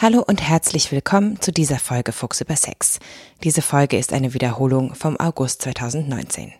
Hallo 0.00 0.22
und 0.24 0.40
herzlich 0.40 0.92
willkommen 0.92 1.40
zu 1.40 1.50
dieser 1.50 1.80
Folge 1.80 2.12
Fuchs 2.12 2.40
über 2.40 2.54
Sex. 2.54 3.00
Diese 3.42 3.62
Folge 3.62 3.98
ist 3.98 4.12
eine 4.12 4.32
Wiederholung 4.32 4.94
vom 4.94 5.18
August 5.18 5.62
2019. 5.62 6.52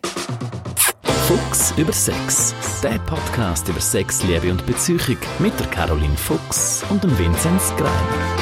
Fuchs 1.25 1.73
über 1.77 1.93
Sex, 1.93 2.53
der 2.83 2.99
Podcast 2.99 3.69
über 3.69 3.79
Sex, 3.79 4.23
Liebe 4.23 4.51
und 4.51 4.65
Beziehung 4.65 5.17
mit 5.39 5.57
der 5.57 5.67
Caroline 5.67 6.17
Fuchs 6.17 6.83
und 6.89 7.01
dem 7.01 7.17
Vinzenz 7.17 7.73
Greiner. 7.77 8.37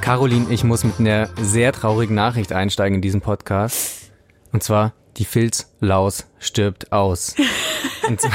Caroline, 0.00 0.46
ich 0.48 0.64
muss 0.64 0.82
mit 0.82 0.98
einer 0.98 1.28
sehr 1.42 1.72
traurigen 1.72 2.14
Nachricht 2.14 2.54
einsteigen 2.54 2.94
in 2.94 3.02
diesen 3.02 3.20
Podcast. 3.20 4.10
Und 4.50 4.62
zwar, 4.62 4.94
die 5.18 5.26
Filzlaus 5.26 6.24
stirbt 6.38 6.90
aus. 6.90 7.34
Und 8.08 8.18
zwar, 8.18 8.32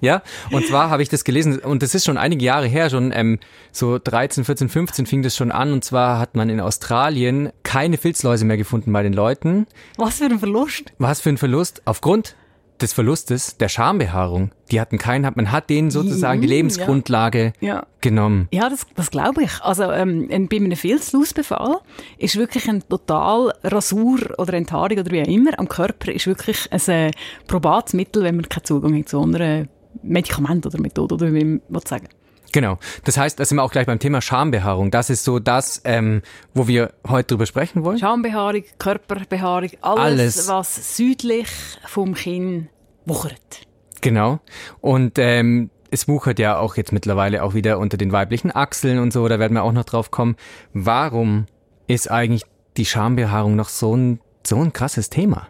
ja, 0.00 0.22
und 0.50 0.66
zwar 0.66 0.90
habe 0.90 1.02
ich 1.02 1.08
das 1.08 1.24
gelesen, 1.24 1.58
und 1.58 1.82
das 1.82 1.94
ist 1.94 2.04
schon 2.04 2.18
einige 2.18 2.44
Jahre 2.44 2.66
her, 2.66 2.90
schon 2.90 3.12
ähm, 3.14 3.38
so 3.72 3.98
13, 3.98 4.44
14, 4.44 4.68
15 4.68 5.06
fing 5.06 5.22
das 5.22 5.36
schon 5.36 5.50
an. 5.52 5.72
Und 5.72 5.84
zwar 5.84 6.18
hat 6.18 6.34
man 6.36 6.48
in 6.50 6.60
Australien 6.60 7.50
keine 7.62 7.98
Filzläuse 7.98 8.44
mehr 8.44 8.56
gefunden 8.56 8.92
bei 8.92 9.02
den 9.02 9.12
Leuten. 9.12 9.66
Was 9.96 10.18
für 10.18 10.24
ein 10.24 10.38
Verlust. 10.38 10.92
Was 10.98 11.20
für 11.20 11.30
ein 11.30 11.38
Verlust? 11.38 11.82
Aufgrund 11.84 12.36
des 12.80 12.92
Verlustes 12.92 13.56
der 13.56 13.68
Schambehaarung. 13.68 14.52
Die 14.70 14.80
hatten 14.80 14.98
keinen, 14.98 15.28
man 15.34 15.50
hat 15.50 15.68
denen 15.68 15.90
sozusagen 15.90 16.40
die 16.40 16.46
Lebensgrundlage 16.46 17.52
Ja. 17.58 17.86
genommen. 18.00 18.46
Ja, 18.52 18.68
das, 18.68 18.86
das 18.94 19.10
glaube 19.10 19.42
ich. 19.42 19.60
Also 19.62 19.90
ähm, 19.90 20.28
ein- 20.30 20.48
bei 20.48 20.58
einem 20.58 20.76
Filzlausbefall 20.76 21.78
ist 22.18 22.36
wirklich 22.36 22.68
ein 22.68 22.86
total 22.88 23.52
Rasur 23.64 24.20
oder 24.38 24.54
Enthaarung 24.54 24.98
oder 24.98 25.10
wie 25.10 25.22
auch 25.22 25.26
immer 25.26 25.58
am 25.58 25.68
Körper 25.68 26.12
ist 26.12 26.28
wirklich 26.28 26.68
ein 26.70 26.80
äh, 26.88 27.10
probates 27.48 27.94
Mittel, 27.94 28.22
wenn 28.22 28.36
man 28.36 28.48
keinen 28.48 28.64
Zugang 28.64 28.96
hat 28.96 29.08
zu 29.08 29.20
anderen 29.20 29.68
Medikament 30.02 30.66
oder 30.66 30.80
Methode 30.80 31.14
oder 31.14 31.32
wie 31.32 31.60
man 31.68 31.82
sagen. 31.84 32.08
Genau. 32.52 32.78
Das 33.04 33.18
heißt, 33.18 33.38
da 33.38 33.44
sind 33.44 33.58
wir 33.58 33.62
auch 33.62 33.72
gleich 33.72 33.86
beim 33.86 33.98
Thema 33.98 34.22
Schambehaarung. 34.22 34.90
Das 34.90 35.10
ist 35.10 35.24
so 35.24 35.38
das, 35.38 35.82
ähm, 35.84 36.22
wo 36.54 36.66
wir 36.66 36.92
heute 37.06 37.34
drüber 37.34 37.46
sprechen 37.46 37.84
wollen. 37.84 37.98
Schambehaarung, 37.98 38.64
Körperbehaarung, 38.78 39.70
alles, 39.82 40.38
Alles. 40.38 40.48
was 40.48 40.96
südlich 40.96 41.48
vom 41.86 42.14
Kinn 42.14 42.68
wuchert. 43.04 43.66
Genau. 44.00 44.40
Und 44.80 45.18
ähm, 45.18 45.70
es 45.90 46.08
wuchert 46.08 46.38
ja 46.38 46.58
auch 46.58 46.76
jetzt 46.76 46.92
mittlerweile 46.92 47.42
auch 47.42 47.54
wieder 47.54 47.78
unter 47.78 47.96
den 47.96 48.12
weiblichen 48.12 48.54
Achseln 48.54 48.98
und 48.98 49.12
so, 49.12 49.26
da 49.28 49.38
werden 49.38 49.54
wir 49.54 49.62
auch 49.62 49.72
noch 49.72 49.84
drauf 49.84 50.10
kommen. 50.10 50.36
Warum 50.72 51.46
ist 51.86 52.10
eigentlich 52.10 52.44
die 52.76 52.84
Schambehaarung 52.84 53.56
noch 53.56 53.68
so 53.68 53.96
ein, 53.96 54.20
so 54.46 54.62
ein 54.62 54.72
krasses 54.72 55.10
Thema? 55.10 55.48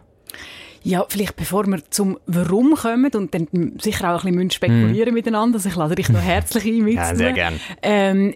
Ja, 0.83 1.05
vielleicht 1.09 1.35
bevor 1.35 1.65
wir 1.67 1.79
zum 1.89 2.17
Warum 2.25 2.75
kommen 2.75 3.11
und 3.13 3.33
dann 3.33 3.47
sicher 3.81 4.15
auch 4.15 4.23
ein 4.23 4.33
bisschen 4.35 4.51
spekulieren 4.51 5.13
miteinander, 5.13 5.57
also 5.57 5.67
ich 5.69 5.75
lade 5.75 5.95
dich 5.95 6.09
noch 6.09 6.21
herzlich 6.21 6.65
ein 6.65 6.83
mitzunehmen. 6.83 7.35
gern. 7.35 7.59
Ähm, 7.81 8.17
m- 8.27 8.33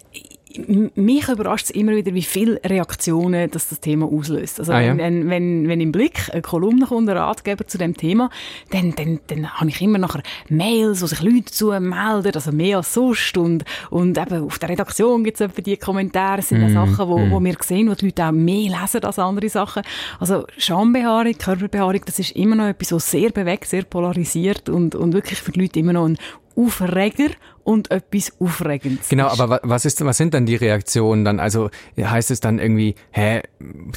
mich 0.95 1.27
überrascht 1.29 1.65
es 1.65 1.71
immer 1.71 1.93
wieder, 1.93 2.13
wie 2.13 2.21
viele 2.21 2.59
Reaktionen 2.63 3.49
das, 3.49 3.69
das 3.69 3.79
Thema 3.79 4.05
auslöst. 4.05 4.59
Also 4.59 4.73
Ah, 4.73 4.81
ja. 4.81 4.97
wenn, 4.97 5.29
wenn, 5.29 5.67
wenn, 5.67 5.81
im 5.81 5.91
Blick 5.91 6.29
eine 6.31 6.41
Kolumne 6.41 6.85
kommt, 6.85 7.09
ein 7.09 7.17
Ratgeber 7.17 7.67
zu 7.67 7.77
dem 7.77 7.95
Thema, 7.97 8.29
dann, 8.71 8.93
dann, 8.95 9.19
dann 9.27 9.51
habe 9.53 9.69
ich 9.69 9.81
immer 9.81 9.97
nachher 9.97 10.23
Mails, 10.49 11.01
wo 11.01 11.05
sich 11.07 11.21
Leute 11.21 11.45
zu 11.45 11.67
melden, 11.79 12.31
also 12.33 12.51
mehr 12.51 12.77
als 12.77 12.93
sonst. 12.93 13.37
Und, 13.37 13.65
und 13.89 14.17
eben 14.17 14.43
auf 14.43 14.59
der 14.59 14.69
Redaktion 14.69 15.23
gibt 15.23 15.39
es 15.39 15.53
die 15.53 15.77
Kommentare, 15.77 16.37
das 16.37 16.49
sind 16.49 16.63
auch 16.63 16.87
Sachen, 16.87 17.09
wo, 17.09 17.29
wo 17.29 17.43
wir 17.43 17.55
sehen, 17.61 17.89
wo 17.89 17.95
die 17.95 18.05
Leute 18.05 18.25
auch 18.25 18.31
mehr 18.31 18.69
lesen 18.79 19.03
als 19.03 19.19
andere 19.19 19.49
Sachen. 19.49 19.83
Also 20.19 20.45
Schambehaarung, 20.57 21.37
Körperbehaarung, 21.37 22.01
das 22.05 22.19
ist 22.19 22.35
immer 22.35 22.55
noch 22.55 22.67
etwas, 22.67 22.91
was 22.91 23.09
sehr 23.09 23.29
bewegt, 23.29 23.65
sehr 23.65 23.83
polarisiert 23.83 24.69
und, 24.69 24.95
und 24.95 25.13
wirklich 25.13 25.39
für 25.39 25.51
die 25.51 25.61
Leute 25.61 25.79
immer 25.79 25.93
noch 25.93 26.05
ein 26.05 26.17
Aufreger 26.55 27.29
und 27.63 27.91
etwas 27.91 28.31
Aufregendes. 28.39 29.09
Genau, 29.09 29.27
ist. 29.27 29.39
aber 29.39 29.49
wa- 29.55 29.59
was 29.63 29.85
ist, 29.85 30.03
was 30.03 30.17
sind 30.17 30.33
dann 30.33 30.45
die 30.45 30.55
Reaktionen 30.55 31.25
dann? 31.25 31.39
Also 31.39 31.69
heißt 31.99 32.31
es 32.31 32.39
dann 32.39 32.59
irgendwie, 32.59 32.95
hä, 33.11 33.41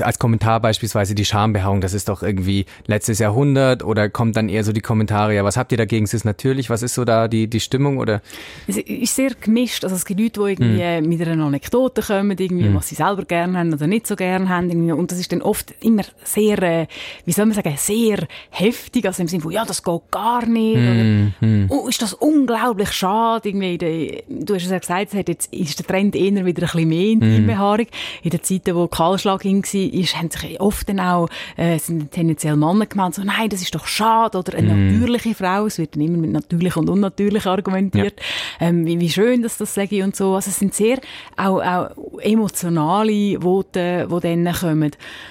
als 0.01 0.19
Kommentar 0.19 0.61
beispielsweise 0.61 1.15
die 1.15 1.25
Schambehaarung, 1.25 1.81
das 1.81 1.93
ist 1.95 2.09
doch 2.09 2.23
irgendwie 2.23 2.67
letztes 2.87 3.19
Jahrhundert 3.19 3.83
oder 3.85 4.09
kommt 4.09 4.37
dann 4.37 4.49
eher 4.49 4.65
so 4.65 4.73
die 4.73 4.81
Kommentare, 4.81 5.35
ja, 5.35 5.45
was 5.45 5.57
habt 5.57 5.73
ihr 5.73 5.79
dagegen? 5.79 6.05
Es 6.05 6.15
ist 6.15 6.25
natürlich, 6.25 6.71
was 6.71 6.83
ist 6.83 6.95
so 6.95 7.05
da 7.05 7.29
die, 7.29 7.49
die 7.49 7.61
Stimmung 7.61 7.99
oder? 7.99 8.23
Es 8.67 8.77
ist 8.77 9.15
sehr 9.15 9.31
gemischt. 9.41 9.85
Also 9.85 9.97
es 9.97 10.05
gibt 10.05 10.21
Leute, 10.21 10.41
die 10.41 10.51
irgendwie 10.53 10.81
äh, 10.81 11.01
mit 11.01 11.21
einer 11.27 11.45
Anekdote 11.45 12.03
kommen, 12.03 12.37
irgendwie, 12.39 12.73
was 12.75 12.89
sie 12.89 12.95
selber 12.95 13.25
gerne 13.25 13.59
haben 13.59 13.73
oder 13.73 13.87
nicht 13.87 14.07
so 14.07 14.17
gerne 14.17 14.49
haben. 14.49 14.71
Irgendwie. 14.71 14.93
Und 14.93 15.11
das 15.11 15.19
ist 15.19 15.33
dann 15.33 15.43
oft 15.43 15.75
immer 15.81 16.03
sehr, 16.25 16.63
äh, 16.63 16.87
wie 17.25 17.33
soll 17.33 17.47
man 17.47 17.55
sagen, 17.55 17.75
sehr 17.77 18.27
heftig. 18.51 19.07
Also 19.07 19.23
im 19.23 19.29
Sinne 19.29 19.43
von, 19.43 19.53
ja, 19.53 19.65
das 19.65 19.83
geht 19.83 20.01
gar 20.11 20.47
nicht. 20.47 20.77
Oder, 20.77 21.67
oh, 21.71 21.89
ist 21.89 22.01
das 22.03 22.13
unglaublich 22.15 22.93
schade. 22.93 23.49
Irgendwie, 23.61 23.79
der, 23.79 24.23
du 24.29 24.55
hast 24.55 24.65
es 24.65 24.71
ja 24.71 24.79
gesagt, 24.79 25.15
jetzt 25.29 25.53
ist 25.53 25.79
der 25.79 25.87
Trend 25.87 26.15
eher 26.15 26.45
wieder 26.45 26.63
ein 26.63 26.67
bisschen 26.67 26.89
mehr 26.89 27.11
in 27.11 27.21
die 27.21 27.41
Behaarung. 27.41 27.87
In 28.23 28.31
den 28.31 28.43
Zeiten, 28.43 28.75
wo 28.75 28.87
Kahlschlag 28.87 29.43
hing 29.43 29.63
war, 29.65 30.19
haben 30.19 30.31
sich 30.31 30.61
oft 30.61 30.89
dann 30.89 31.01
auch, 31.01 31.29
äh, 31.57 31.79
sind 31.79 32.11
tendenziell 32.13 32.57
Männer 32.57 32.87
gemeint, 32.87 33.15
so, 33.15 33.23
nein, 33.23 33.49
das 33.49 33.63
ist 33.63 33.75
doch 33.75 33.87
schade. 33.87 34.39
Oder 34.39 34.59
eine 34.59 34.75
natürliche 34.75 35.35
Frau. 35.35 35.67
Es 35.67 35.79
wird 35.79 35.95
dann 35.95 36.03
immer 36.03 36.19
mit 36.19 36.33
natürlich 36.33 36.77
und 36.77 36.89
unnatürlich 36.89 37.47
argumentiert. 37.47 38.21
Ähm, 38.61 38.87
wie, 38.87 39.01
wie 39.01 39.11
schön, 39.11 39.43
dass 39.43 39.59
das 39.59 39.75
sage 39.75 39.97
ich 39.97 40.03
und 40.03 40.17
so. 40.17 40.35
Also 40.35 40.51
es 40.51 40.59
sind 40.59 40.75
sehr 40.75 40.99
auch, 41.37 41.61
auch 41.61 41.91
emotionale 42.21 43.41
Voten, 43.41 44.09
die 44.09 44.21
dann 44.21 44.53
kommen. 44.55 44.91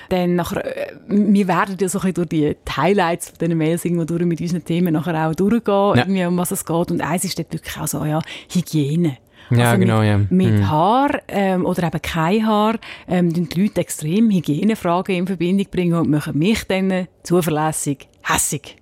Dann 0.09 0.35
nachher, 0.35 0.65
äh, 0.65 0.93
wir 1.07 1.47
werden 1.47 1.77
ja 1.79 1.89
so 1.89 1.99
ein 1.99 2.13
bisschen 2.13 2.29
durch 2.29 2.29
die 2.29 2.71
Highlights 2.75 3.29
von 3.29 3.37
diesen 3.39 3.57
Mails 3.57 3.85
irgendwo 3.85 4.05
durch 4.05 4.25
mit 4.25 4.41
unseren 4.41 4.63
Themen 4.63 4.93
nachher 4.93 5.27
auch 5.27 5.35
durchgehen, 5.35 5.95
irgendwie, 5.95 6.25
um 6.25 6.37
was 6.37 6.51
es 6.51 6.65
geht. 6.65 6.91
Und 6.91 7.01
eins 7.01 7.23
ist 7.23 7.37
dort 7.37 7.53
wirklich 7.53 7.77
auch 7.77 7.87
so, 7.87 8.05
ja, 8.05 8.14
Hygiene. 8.51 9.17
Ja, 9.51 9.71
also 9.71 9.79
genau, 9.79 9.99
mit, 9.99 10.07
ja. 10.07 10.17
Mit 10.17 10.59
Mhm. 10.59 10.69
Haar 10.69 11.09
ähm, 11.27 11.65
oder 11.65 11.83
eben 11.83 12.01
kein 12.01 12.47
Haar 12.47 12.75
ähm, 13.07 13.31
die 13.31 13.61
Leute 13.61 13.81
extrem 13.81 14.31
Hygienefragen 14.31 15.15
in 15.15 15.27
Verbindung 15.27 15.67
bringen 15.69 15.93
und 15.93 16.09
machen 16.09 16.37
mich 16.37 16.63
dann 16.65 17.07
zuverlässig 17.23 18.07
hässig. 18.23 18.77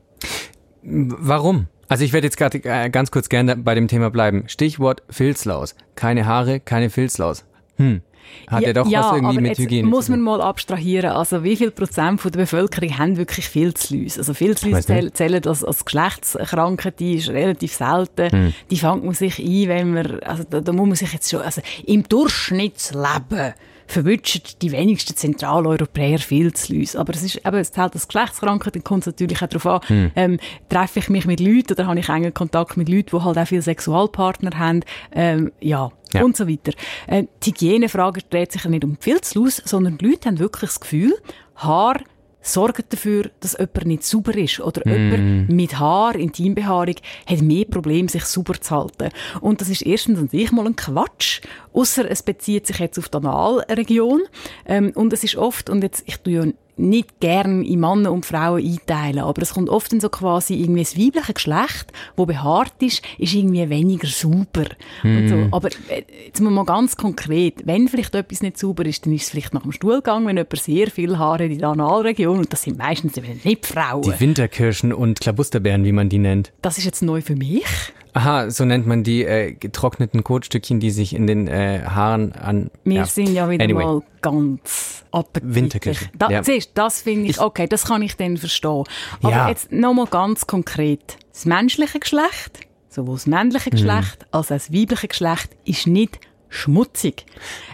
Warum? 0.84 1.68
Also 1.90 2.06
ich 2.06 2.14
werde 2.14 2.28
jetzt 2.28 2.38
gerade 2.38 2.60
äh, 2.64 2.90
ganz 2.90 3.12
kurz 3.12 3.30
gerne 3.30 3.58
bei 3.58 3.76
dem 3.76 3.88
Thema 3.88 4.10
bleiben. 4.10 4.46
Stichwort 4.48 5.04
Filzlaus. 5.10 5.76
Keine 5.96 6.26
Haare, 6.26 6.60
keine 6.60 6.90
Filzlaus. 6.90 7.46
Hm. 7.76 8.02
Hat 8.48 8.62
ja, 8.62 8.74
doch 8.74 8.86
was 8.86 8.92
irgendwie 8.92 9.26
aber 9.26 9.42
mit 9.42 9.46
jetzt 9.50 9.60
Hygiene 9.60 9.88
muss 9.88 10.10
man 10.10 10.22
mal 10.22 10.42
abstrahieren. 10.42 11.12
Also 11.12 11.44
wie 11.44 11.56
viel 11.56 11.72
Prozent 11.72 12.22
von 12.22 12.32
der 12.32 12.40
Bevölkerung 12.40 12.98
haben 12.98 13.18
wirklich 13.18 13.48
Filzläuse? 13.48 14.20
Also 14.20 14.34
Filzläuse 14.34 14.86
zählen, 14.86 15.14
zählen 15.14 15.46
als, 15.46 15.64
als 15.64 15.86
Geschlechtskrankheit, 15.86 17.00
die 17.00 17.16
ist 17.16 17.30
relativ 17.30 17.74
selten. 17.74 18.32
Hm. 18.32 18.54
Die 18.70 18.78
fängt 18.78 19.04
man 19.04 19.14
sich 19.14 19.40
ein, 19.40 19.68
wenn 19.68 19.94
man, 19.94 20.20
also 20.22 20.44
da, 20.50 20.62
da 20.62 20.72
muss 20.72 20.88
man 20.88 20.96
sich 20.96 21.14
jetzt 21.14 21.30
schon, 21.30 21.42
also 21.42 21.62
im 21.86 22.04
Durchschnittsleben 22.04 23.54
verwünschen 23.88 24.42
die 24.62 24.72
wenigsten 24.72 25.16
Zentraleuropäer 25.16 26.20
Filzläuse. 26.20 27.00
Aber 27.00 27.14
es 27.14 27.24
ist 27.24 27.36
eben, 27.46 27.58
es 27.58 27.72
zählt 27.72 27.94
als 27.94 28.08
Geschlechtskrankheit, 28.08 28.76
dann 28.76 28.84
kommt 28.84 29.02
es 29.04 29.08
natürlich 29.08 29.42
auch 29.42 29.48
darauf 29.48 29.66
an, 29.66 29.82
Hm. 29.88 30.12
ähm, 30.16 30.40
treffe 30.70 31.00
ich 31.00 31.10
mich 31.10 31.26
mit 31.26 31.40
Leuten 31.40 31.74
oder 31.74 31.88
habe 31.88 32.00
ich 32.00 32.10
engen 32.10 32.34
Kontakt 32.34 32.78
mit 32.78 32.90
Leuten, 32.90 33.18
die 33.18 33.24
halt 33.24 33.38
auch 33.38 33.48
viele 33.48 33.62
Sexualpartner 33.62 34.58
haben, 34.58 34.82
ähm, 35.12 35.52
ja, 35.60 35.92
Ja. 36.14 36.24
und 36.24 36.38
so 36.38 36.48
weiter. 36.48 36.72
Äh, 37.08 37.24
die 37.44 37.50
Hygienefrage 37.52 38.22
dreht 38.30 38.52
sich 38.52 38.64
ja 38.64 38.70
nicht 38.70 38.84
um 38.84 38.92
die 38.98 39.02
Filzlaus, 39.04 39.62
sondern 39.66 39.98
die 39.98 40.06
Leute 40.10 40.30
haben 40.30 40.40
wirklich 40.40 40.70
das 40.72 40.80
Gefühl, 40.80 41.14
Haar 41.56 42.00
sorgen 42.44 42.84
dafür, 42.90 43.32
dass 43.40 43.54
jemand 43.54 43.86
nicht 43.86 44.04
sauber 44.04 44.36
ist. 44.36 44.60
Oder 44.60 44.86
jemand 44.86 45.50
mit 45.50 45.80
Haar, 45.80 46.16
Intimbehaarung, 46.16 46.96
hat 47.26 47.42
mehr 47.42 47.66
Probleme, 47.66 48.10
sich 48.10 48.26
sauber 48.26 48.60
zu 48.60 48.76
halten. 48.76 49.10
Und 49.42 49.62
das 49.62 49.70
ist 49.70 49.82
erstens 49.82 50.20
an 50.20 50.28
sich 50.28 50.52
mal 50.52 50.68
ein 50.68 50.76
Quatsch. 50.76 51.42
Außer 51.74 52.10
es 52.10 52.22
bezieht 52.22 52.68
sich 52.68 52.80
jetzt 52.80 53.00
auf 53.00 53.10
die 53.10 53.18
Analregion. 53.18 54.22
Ähm, 54.66 54.92
und 54.94 55.14
es 55.14 55.24
ist 55.24 55.38
oft, 55.38 55.70
und 55.70 55.82
jetzt, 55.84 56.04
ich 56.06 56.18
tue 56.18 56.34
ja 56.34 56.46
nicht 56.78 57.20
gern 57.20 57.64
in 57.64 57.80
Männer 57.80 58.12
und 58.12 58.26
Frauen 58.26 58.64
einteilen, 58.64 59.20
aber 59.20 59.42
es 59.42 59.54
kommt 59.54 59.70
oft 59.70 59.92
in 59.94 60.00
so 60.00 60.10
quasi 60.10 60.56
irgendwie 60.56 60.82
das 60.82 60.98
weibliche 60.98 61.34
Geschlecht, 61.34 61.92
wo 62.16 62.26
behaart 62.26 62.82
ist, 62.82 63.02
ist 63.18 63.34
irgendwie 63.34 63.70
weniger 63.70 64.08
sauber. 64.08 64.66
Und 65.04 65.30
so. 65.30 65.48
Aber 65.52 65.70
äh, 65.90 66.04
jetzt 66.26 66.42
mal 66.42 66.66
ganz 66.66 66.96
konkret, 66.98 67.66
wenn 67.66 67.88
vielleicht 67.88 68.16
etwas 68.16 68.42
nicht 68.42 68.58
sauber 68.58 68.86
ist, 68.86 69.06
dann 69.06 69.14
ist 69.14 69.24
es 69.24 69.30
vielleicht 69.30 69.54
nach 69.54 69.64
dem 69.64 69.72
Stuhlgang, 69.72 70.26
wenn 70.26 70.38
jemand 70.38 70.60
sehr 70.60 70.90
viel 70.90 71.18
Haare 71.18 71.46
in 71.46 71.58
der 71.58 71.70
Analregion, 71.70 72.40
und 72.40 72.52
das 72.52 72.64
sind 72.64 72.78
meistens 72.78 73.18
eben 73.18 73.40
nicht 73.44 73.66
Frauen. 73.66 74.02
Die 74.02 74.20
Winterkirschen 74.20 74.94
und 74.94 75.20
Klabusterbeeren, 75.20 75.84
wie 75.84 75.92
man 75.92 76.10
die 76.10 76.20
nennt. 76.20 76.52
Das 76.62 76.78
ist 76.78 76.86
jetzt 76.86 77.02
neu 77.02 77.22
für 77.22 77.36
mich. 77.36 77.66
Aha, 78.14 78.50
so 78.52 78.64
nennt 78.66 78.86
man 78.86 79.04
die 79.04 79.24
äh, 79.26 79.54
getrockneten 79.54 80.24
Kotstückchen, 80.24 80.80
die 80.80 80.92
sich 80.92 81.16
in 81.16 81.26
den 81.28 81.48
äh, 81.48 81.82
Haaren 81.86 82.32
an... 82.34 82.70
Wir 82.84 83.06
sind 83.06 83.34
ja 83.34 83.50
wieder 83.50 83.64
Anyway. 83.64 83.84
mal 83.84 84.02
ganz 84.22 85.04
appetitlich. 85.12 85.56
Winterküche, 85.56 86.10
Da, 86.18 86.30
ja. 86.30 86.44
siehst, 86.44 86.72
das 86.76 87.02
finde 87.02 87.30
ich, 87.30 87.40
okay, 87.40 87.68
das 87.68 87.86
kann 87.86 88.02
ich 88.04 88.16
dann 88.16 88.38
verstehen. 88.38 88.84
Aber 89.22 89.32
Ja. 89.32 89.50
jetzt 89.50 89.72
nochmal 89.72 90.06
ganz 90.08 90.46
konkret. 90.46 91.18
Das 91.32 91.46
menschliche 91.46 92.00
Geschlecht, 92.00 92.60
sowohl 92.90 93.16
das 93.16 93.26
männliche 93.26 93.70
Mhm. 93.70 93.76
Geschlecht 93.78 94.26
als 94.32 94.52
auch 94.52 94.56
das 94.56 94.72
weibliche 94.72 95.08
Geschlecht, 95.08 95.50
ist 95.66 95.88
nicht 95.88 96.20
schmutzig. 96.50 97.26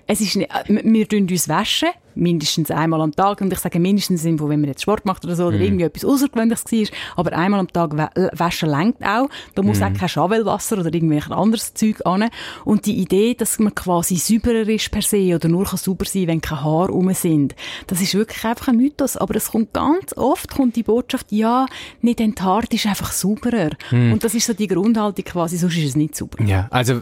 Es 0.07 0.21
ist 0.21 0.37
nicht, 0.37 0.49
äh, 0.51 0.81
wir 0.83 1.07
tun 1.07 1.27
uns 1.29 1.49
waschen, 1.49 1.89
mindestens 2.15 2.71
einmal 2.71 3.01
am 3.01 3.15
Tag, 3.15 3.41
und 3.41 3.51
ich 3.51 3.59
sage 3.59 3.79
mindestens, 3.79 4.23
wenn 4.23 4.35
man 4.35 4.65
jetzt 4.65 4.81
Sport 4.81 5.05
macht 5.05 5.25
oder 5.25 5.35
so, 5.35 5.45
oder 5.45 5.59
irgendwie 5.59 5.85
etwas 5.85 6.05
Außergewöhnliches 6.05 6.65
war, 6.65 6.97
aber 7.17 7.37
einmal 7.37 7.59
am 7.59 7.67
Tag 7.67 7.95
waschen 8.37 8.69
lenkt 8.69 9.03
auch. 9.03 9.29
Da 9.55 9.61
muss 9.61 9.81
auch 9.81 9.93
kein 9.93 10.09
Schawelwasser 10.09 10.77
oder 10.77 10.93
irgendwelches 10.93 11.31
anderes 11.31 11.73
Zeug 11.73 12.05
an. 12.05 12.29
Und 12.65 12.85
die 12.85 12.97
Idee, 12.97 13.33
dass 13.33 13.59
man 13.59 13.75
quasi 13.75 14.15
sauberer 14.15 14.67
ist 14.67 14.91
per 14.91 15.01
se 15.01 15.35
oder 15.35 15.47
nur 15.47 15.65
kann 15.65 15.77
sauber 15.77 16.05
sein, 16.05 16.27
wenn 16.27 16.41
keine 16.41 16.63
Haare 16.63 16.91
rum 16.91 17.13
sind, 17.13 17.55
das 17.87 18.01
ist 18.01 18.13
wirklich 18.15 18.43
einfach 18.45 18.69
ein 18.69 18.77
Mythos. 18.77 19.17
Aber 19.17 19.35
es 19.35 19.51
kommt 19.51 19.73
ganz 19.73 20.13
oft 20.15 20.49
kommt 20.49 20.75
die 20.75 20.83
Botschaft, 20.83 21.31
ja, 21.31 21.65
nicht 22.01 22.19
enthaart 22.19 22.73
ist 22.73 22.85
einfach 22.85 23.11
sauberer. 23.11 23.71
Und 23.91 24.23
das 24.23 24.33
ist 24.33 24.45
so 24.45 24.53
die 24.53 24.67
Grundhaltung 24.67 25.25
quasi, 25.25 25.57
sonst 25.57 25.77
ist 25.77 25.85
es 25.85 25.95
nicht 25.95 26.15
sauber. 26.15 26.43
Ja, 26.43 26.67
also, 26.71 27.01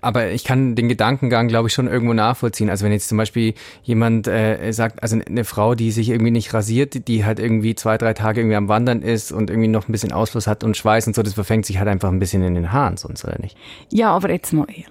aber 0.00 0.30
ich 0.30 0.44
kann 0.44 0.74
den 0.74 0.88
Gedankengang, 0.88 1.48
glaube 1.48 1.68
ich, 1.68 1.74
schon 1.74 1.88
irgendwo 1.88 2.12
nachvollziehen. 2.12 2.70
Also 2.70 2.84
wenn 2.84 2.92
jetzt 2.92 3.08
zum 3.08 3.18
Beispiel 3.18 3.54
jemand 3.82 4.26
äh, 4.26 4.43
sagt, 4.72 5.02
also 5.02 5.18
eine 5.18 5.44
Frau, 5.44 5.74
die 5.74 5.90
sich 5.90 6.08
irgendwie 6.10 6.30
nicht 6.30 6.52
rasiert, 6.54 7.08
die 7.08 7.24
halt 7.24 7.38
irgendwie 7.38 7.74
zwei, 7.74 7.98
drei 7.98 8.14
Tage 8.14 8.40
irgendwie 8.40 8.56
am 8.56 8.68
Wandern 8.68 9.02
ist 9.02 9.32
und 9.32 9.50
irgendwie 9.50 9.68
noch 9.68 9.88
ein 9.88 9.92
bisschen 9.92 10.12
Ausfluss 10.12 10.46
hat 10.46 10.64
und 10.64 10.76
Schweiß 10.76 11.06
und 11.06 11.14
so, 11.14 11.22
das 11.22 11.34
verfängt 11.34 11.66
sich 11.66 11.78
halt 11.78 11.88
einfach 11.88 12.10
ein 12.10 12.18
bisschen 12.18 12.42
in 12.42 12.54
den 12.54 12.72
Haaren, 12.72 12.96
sonst 12.96 13.24
oder 13.24 13.38
nicht? 13.40 13.56
Ja, 13.90 14.10
aber 14.10 14.30
jetzt 14.30 14.52
mal 14.52 14.66
ehrlich. 14.68 14.86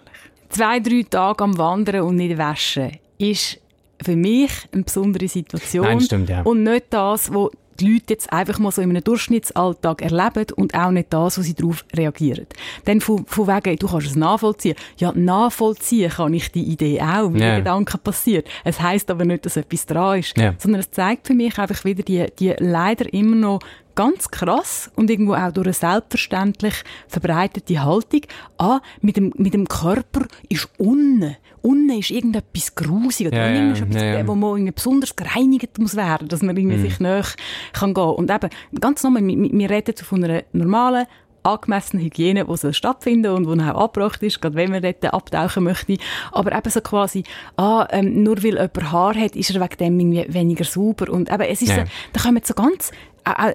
Zwei, 0.50 0.79
drei 0.79 1.03
Tage 1.09 1.44
am 1.44 1.57
Wandern 1.57 2.01
und 2.01 2.15
nicht 2.15 2.38
waschen 2.38 2.91
ist 3.17 3.59
für 4.01 4.15
mich 4.15 4.51
eine 4.71 4.83
besondere 4.83 5.27
Situation. 5.27 5.85
Nein, 5.85 6.01
stimmt, 6.01 6.29
ja. 6.29 6.41
Und 6.41 6.63
nicht 6.63 6.85
das, 6.89 7.33
wo 7.33 7.50
die 7.80 7.94
Leute 7.94 8.06
jetzt 8.10 8.31
einfach 8.34 8.60
mal 8.60 8.72
so 8.72 8.81
in 8.81 8.90
einem 8.90 9.04
Durchschnittsalltag 9.04 10.02
erleben 10.02 10.46
und 10.56 10.74
auch 10.75 10.92
nicht 10.92 11.12
das, 11.14 11.38
wo 11.38 11.42
sie 11.42 11.54
darauf 11.54 11.84
reagieren. 11.96 12.48
Dann 12.86 13.02
von, 13.02 13.25
von 13.25 13.48
wegen, 13.48 13.78
du 13.78 13.88
kannst 13.88 14.08
es 14.08 14.16
nachvollziehen. 14.16 14.75
Ja, 14.98 15.12
nachvollziehen 15.14 16.10
kann 16.12 16.34
ich 16.34 16.52
die 16.52 16.64
Idee 16.64 17.02
auch, 17.02 17.34
wie 17.34 17.40
Ja. 17.40 17.46
der 17.48 17.58
Gedanke 17.60 17.98
passiert. 17.98 18.48
Es 18.64 18.80
heisst 18.80 19.10
aber 19.12 19.25
nicht, 19.25 19.46
dass 19.46 19.58
etwas 19.58 19.86
dran 19.86 20.20
ist, 20.20 20.38
Ja. 20.38 20.54
sondern 20.58 20.80
es 20.81 20.92
zeigt 20.92 21.28
für 21.28 21.34
mich 21.34 21.58
einfach 21.58 21.84
wieder 21.86 22.04
die, 22.04 22.25
die 22.40 22.54
leider 22.60 23.12
immer 23.14 23.36
noch 23.36 23.60
ganz 23.95 24.30
krass 24.30 24.92
und 24.95 25.10
irgendwo 25.10 25.34
auch 25.34 25.51
durch 25.51 25.68
eine 25.68 25.74
selbstverständlich 25.74 26.74
verbreitete 27.07 27.84
Haltung, 27.84 28.22
ah, 28.57 28.80
mit 29.01 29.18
dem, 29.18 29.34
mit 29.38 29.54
dem 29.54 29.68
Körper 29.68 30.25
ist 30.50 30.69
unten. 30.78 31.36
Unten 31.62 31.98
ist 32.00 32.12
irgendetwas 32.12 32.75
grusig 32.75 33.28
oder 33.28 33.38
Ja, 33.38 33.48
unten 33.48 33.68
ja, 33.68 33.72
ist 33.74 33.81
etwas, 33.81 34.01
ja, 34.01 34.28
wo 34.28 34.36
man 34.36 34.51
irgendwie 34.51 34.72
besonders 34.72 35.16
gereinigt 35.16 35.78
muss 35.78 35.95
werden, 35.95 36.28
dass 36.28 36.42
man 36.42 36.57
irgendwie 36.57 36.80
sich 36.80 37.00
näher 37.00 37.25
kann 37.74 37.94
gehen. 37.94 38.04
Und 38.04 38.30
eben, 38.30 38.50
ganz 38.80 39.04
normal, 39.04 39.25
wir, 39.25 39.38
wir 39.38 39.69
reden 39.69 39.96
von 39.98 40.24
einer 40.24 40.44
normalen, 40.51 41.06
angemessenen 41.44 42.06
Hygiene, 42.06 42.46
die 42.46 42.57
soll 42.57 42.74
stattfinden 42.74 43.34
und 43.34 43.44
die 43.44 43.63
auch 43.63 43.84
abgebracht 43.84 44.24
ist, 44.24 44.42
gerade 44.42 44.56
wenn 44.56 44.72
man 44.72 44.81
dort 44.81 45.04
abtauchen 45.13 45.66
möchte. 45.66 45.98
Aber 46.31 46.56
eben 46.57 46.69
so 46.69 46.81
quasi, 46.81 47.24
ah, 47.57 47.86
ähm, 47.92 48.24
nur 48.24 48.38
weil 48.38 48.54
jemand 48.54 48.92
Haar 48.92 49.16
hat, 49.16 49.36
ist 49.36 49.54
er 49.54 49.62
wegen 49.62 49.78
dem 49.78 50.00
irgendwie 50.00 50.34
weniger 50.34 50.63
sauber. 50.63 51.12
Und 51.12 51.31
eben, 51.31 51.42
es 51.44 51.62
ist 51.62 51.69
Ja. 51.69 51.86
so, 51.86 51.92
da 52.13 52.22
kommen 52.22 52.42
so 52.44 52.54
ganz, 52.54 52.92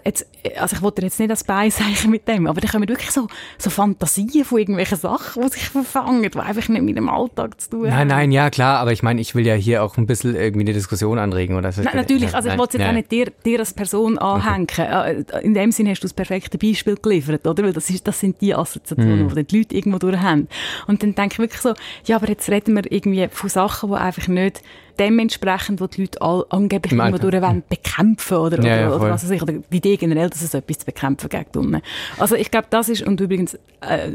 jetzt, 0.05 0.27
also 0.59 0.77
ich 0.77 0.83
wollte 0.83 1.03
jetzt 1.03 1.19
nicht 1.19 1.31
das 1.31 1.45
Bein 1.45 1.71
sagen 1.71 2.11
mit 2.11 2.27
dem, 2.29 2.47
aber 2.47 2.61
da 2.61 2.69
kommen 2.69 2.89
wirklich 2.89 3.11
so, 3.11 3.27
so 3.59 3.71
Fantasien 3.71 4.45
von 4.45 4.59
irgendwelchen 4.59 4.99
Sachen, 4.99 5.43
die 5.43 5.49
sich 5.49 5.69
verfangen, 5.69 6.23
die 6.23 6.39
einfach 6.39 6.69
nicht 6.69 6.83
mit 6.83 6.97
dem 6.97 7.09
Alltag 7.09 7.61
zu 7.61 7.71
tun 7.71 7.81
haben. 7.91 7.97
Nein, 7.97 8.09
nein, 8.09 8.33
ja 8.33 8.51
klar, 8.51 8.79
aber 8.81 8.93
ich 8.93 9.03
meine, 9.03 9.21
ich 9.21 9.35
will 9.35 9.47
ja 9.47 9.55
hier 9.55 9.83
auch 9.83 9.97
ein 9.97 10.07
bisschen 10.07 10.35
irgendwie 10.35 10.63
eine 10.67 10.73
Diskussion 10.73 11.19
anregen, 11.19 11.57
oder? 11.57 11.71
Nein, 11.77 11.89
natürlich, 11.95 12.35
also 12.35 12.49
ich 12.49 12.53
Nein, 12.53 12.59
wollte 12.59 12.79
jetzt 12.79 12.85
ja. 12.85 12.91
auch 12.91 12.95
nicht 12.95 13.11
dir, 13.11 13.33
dir 13.45 13.59
als 13.61 13.75
Person 13.75 14.19
anhängen. 14.19 14.69
Äh, 14.79 15.25
In 15.43 15.55
dem 15.55 15.73
Sinne 15.73 15.91
hast 15.91 16.01
du 16.03 16.07
das 16.07 16.15
perfekte 16.15 16.59
Beispiel 16.59 16.97
geliefert, 16.97 17.47
oder? 17.47 17.63
Weil 17.65 17.73
das, 17.73 17.91
ist, 17.91 18.07
das 18.07 18.21
sind 18.21 18.41
die 18.41 18.55
Assoziationen, 18.55 19.27
Mhm. 19.27 19.35
die 19.35 19.45
die 19.45 19.59
Leute 19.59 19.75
irgendwo 19.77 19.99
durch 19.99 20.19
haben. 20.19 20.49
Und 20.87 21.03
dann 21.03 21.15
denke 21.15 21.35
ich 21.35 21.39
wirklich 21.39 21.61
so, 21.61 21.75
ja, 22.05 22.17
aber 22.17 22.29
jetzt 22.29 22.49
reden 22.51 22.75
wir 22.75 22.91
irgendwie 22.91 23.29
von 23.31 23.49
Sachen, 23.51 23.91
die 23.91 23.97
einfach 23.97 24.29
nicht 24.29 24.63
dem 24.99 25.19
entsprechen, 25.21 25.79
was 25.79 25.91
die 25.91 26.01
Leute 26.03 26.21
all, 26.21 26.45
angeblich 26.51 26.93
Im 26.93 27.01
immer 27.01 27.19
durch 27.21 27.41
wollen 27.41 27.63
bekämpfen 27.69 28.37
oder, 28.39 28.61
Ja, 28.65 28.69
ja, 28.77 28.87
oder, 28.87 28.89
oder 28.91 28.99
voll. 28.99 29.11
was 29.11 29.25
weiß 29.25 29.31
ich, 29.31 29.43
oder 29.43 29.55
die 29.71 29.77
Idee 29.79 29.97
generell, 29.97 30.31
dass 30.31 30.43
es 30.43 30.55
etwas 30.55 30.79
zu 30.79 30.87
bekämpfen 30.87 31.29
gibt. 31.29 31.57
unten. 31.57 31.81
Also 32.19 32.35
ich 32.35 32.51
glaube, 32.51 32.67
das 32.71 32.89
ist, 32.89 33.03
und 33.03 33.21
übrigens, 33.21 33.55
äh, 33.81 34.11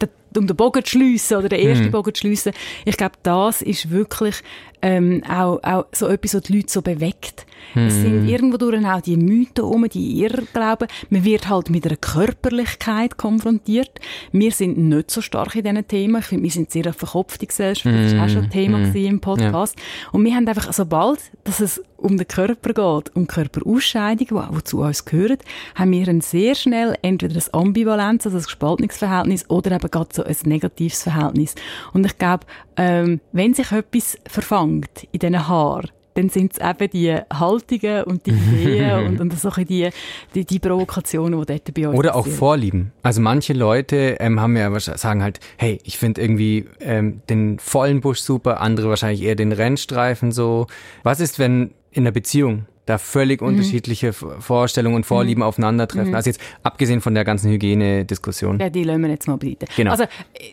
der- 0.00 0.08
um 0.36 0.46
den 0.46 0.56
Bogen 0.56 0.84
zu 0.84 0.90
schliessen 0.90 1.38
oder 1.38 1.48
den 1.48 1.62
Mhm. 1.62 1.68
ersten 1.70 1.90
Bogen 1.90 2.12
zu 2.14 2.20
schliessen, 2.20 2.52
ich 2.84 2.96
glaube, 2.96 3.14
das 3.22 3.62
ist 3.62 3.90
wirklich 3.90 4.42
ähm, 4.86 5.22
auch, 5.28 5.58
auch 5.64 5.86
so 5.92 6.06
etwas, 6.06 6.34
was 6.34 6.42
die 6.42 6.56
Leute 6.56 6.72
so 6.72 6.80
bewegt. 6.80 7.44
Es 7.74 7.94
Mhm. 7.94 8.02
sind 8.02 8.28
irgendwo 8.28 8.56
durch 8.56 8.86
auch 8.86 9.00
die 9.00 9.16
Mythen 9.16 9.64
um, 9.64 9.88
die 9.88 10.20
Irrglauben. 10.22 10.86
Man 11.10 11.24
wird 11.24 11.48
halt 11.48 11.68
mit 11.70 11.84
einer 11.84 11.96
Körperlichkeit 11.96 13.16
konfrontiert. 13.16 13.90
Wir 14.30 14.52
sind 14.52 14.78
nicht 14.78 15.10
so 15.10 15.20
stark 15.20 15.56
in 15.56 15.64
diesen 15.64 15.88
Themen. 15.88 16.20
Ich 16.20 16.26
finde, 16.26 16.44
wir 16.44 16.50
sind 16.50 16.70
sehr 16.70 16.92
verkopfte 16.92 17.46
Gesellschaft. 17.46 17.94
Das 17.94 18.14
war 18.16 18.24
auch 18.24 18.28
schon 18.28 18.44
ein 18.44 18.50
Thema 18.50 18.78
gewesen 18.78 19.10
im 19.10 19.20
Podcast. 19.20 19.76
Und 20.12 20.24
wir 20.24 20.34
haben 20.36 20.46
einfach, 20.46 20.72
sobald 20.72 21.18
dass 21.42 21.60
es 21.60 21.82
um 21.96 22.16
den 22.18 22.28
Körper 22.28 22.72
geht, 22.72 23.16
um 23.16 23.26
Körperausscheidung, 23.26 24.28
die, 24.28 24.56
die 24.56 24.64
zu 24.64 24.80
uns 24.80 25.04
gehören, 25.04 25.38
haben 25.74 25.92
wir 25.92 26.06
ein 26.08 26.20
sehr 26.20 26.54
schnell 26.54 26.94
entweder 27.02 27.34
ein 27.34 27.54
Ambivalenz, 27.60 28.26
also 28.26 28.36
ein 28.36 28.42
gespaltenes 28.44 28.96
Verhältnis, 28.98 29.48
oder 29.48 29.72
eben 29.72 29.90
gerade 29.90 30.10
so 30.12 30.22
ein 30.22 30.36
negatives 30.44 31.02
Verhältnis. 31.02 31.54
Und 31.94 32.04
ich 32.04 32.16
glaube, 32.18 32.44
ähm, 32.76 33.20
wenn 33.32 33.54
sich 33.54 33.72
etwas 33.72 34.18
verfangt 34.26 34.75
in 35.12 35.18
diesen 35.18 35.48
Haaren, 35.48 35.90
dann 36.16 36.30
sind 36.30 36.52
es 36.52 36.58
eben 36.58 36.90
die 36.90 37.14
Haltungen 37.32 38.04
und 38.04 38.26
die 38.26 38.30
Ideen 38.30 39.06
und, 39.06 39.20
und 39.20 39.38
so 39.38 39.50
die, 39.50 39.90
die, 40.34 40.44
die 40.44 40.58
Provokationen, 40.58 41.38
die 41.40 41.46
dort 41.46 41.74
bei 41.74 41.88
uns 41.88 41.98
Oder 41.98 42.14
auch 42.14 42.20
passieren. 42.20 42.38
Vorlieben. 42.38 42.92
Also 43.02 43.20
manche 43.20 43.52
Leute 43.52 44.16
ähm, 44.18 44.40
haben 44.40 44.56
ja 44.56 44.78
sagen 44.80 45.22
halt, 45.22 45.40
hey, 45.58 45.78
ich 45.84 45.98
finde 45.98 46.22
irgendwie 46.22 46.66
ähm, 46.80 47.20
den 47.28 47.58
vollen 47.58 48.00
Busch 48.00 48.20
super, 48.20 48.60
andere 48.60 48.88
wahrscheinlich 48.88 49.22
eher 49.22 49.36
den 49.36 49.52
Rennstreifen 49.52 50.32
so. 50.32 50.66
Was 51.02 51.20
ist, 51.20 51.38
wenn 51.38 51.72
in 51.90 52.04
einer 52.04 52.12
Beziehung 52.12 52.66
da 52.86 52.98
völlig 52.98 53.40
Mhm. 53.40 53.48
unterschiedliche 53.48 54.12
Vorstellungen 54.12 54.96
und 54.96 55.06
Vorlieben 55.06 55.42
aufeinandertreffen? 55.42 56.14
Also 56.14 56.30
jetzt 56.30 56.40
abgesehen 56.62 57.00
von 57.00 57.14
der 57.14 57.24
ganzen 57.24 57.50
Hygienediskussion. 57.50 58.58
Ja, 58.60 58.70
die 58.70 58.84
lassen 58.84 59.02
wir 59.02 59.10
jetzt 59.10 59.26
mal 59.28 59.36
beiseite. 59.36 59.66
Genau. 59.76 59.90
Also, 59.90 60.04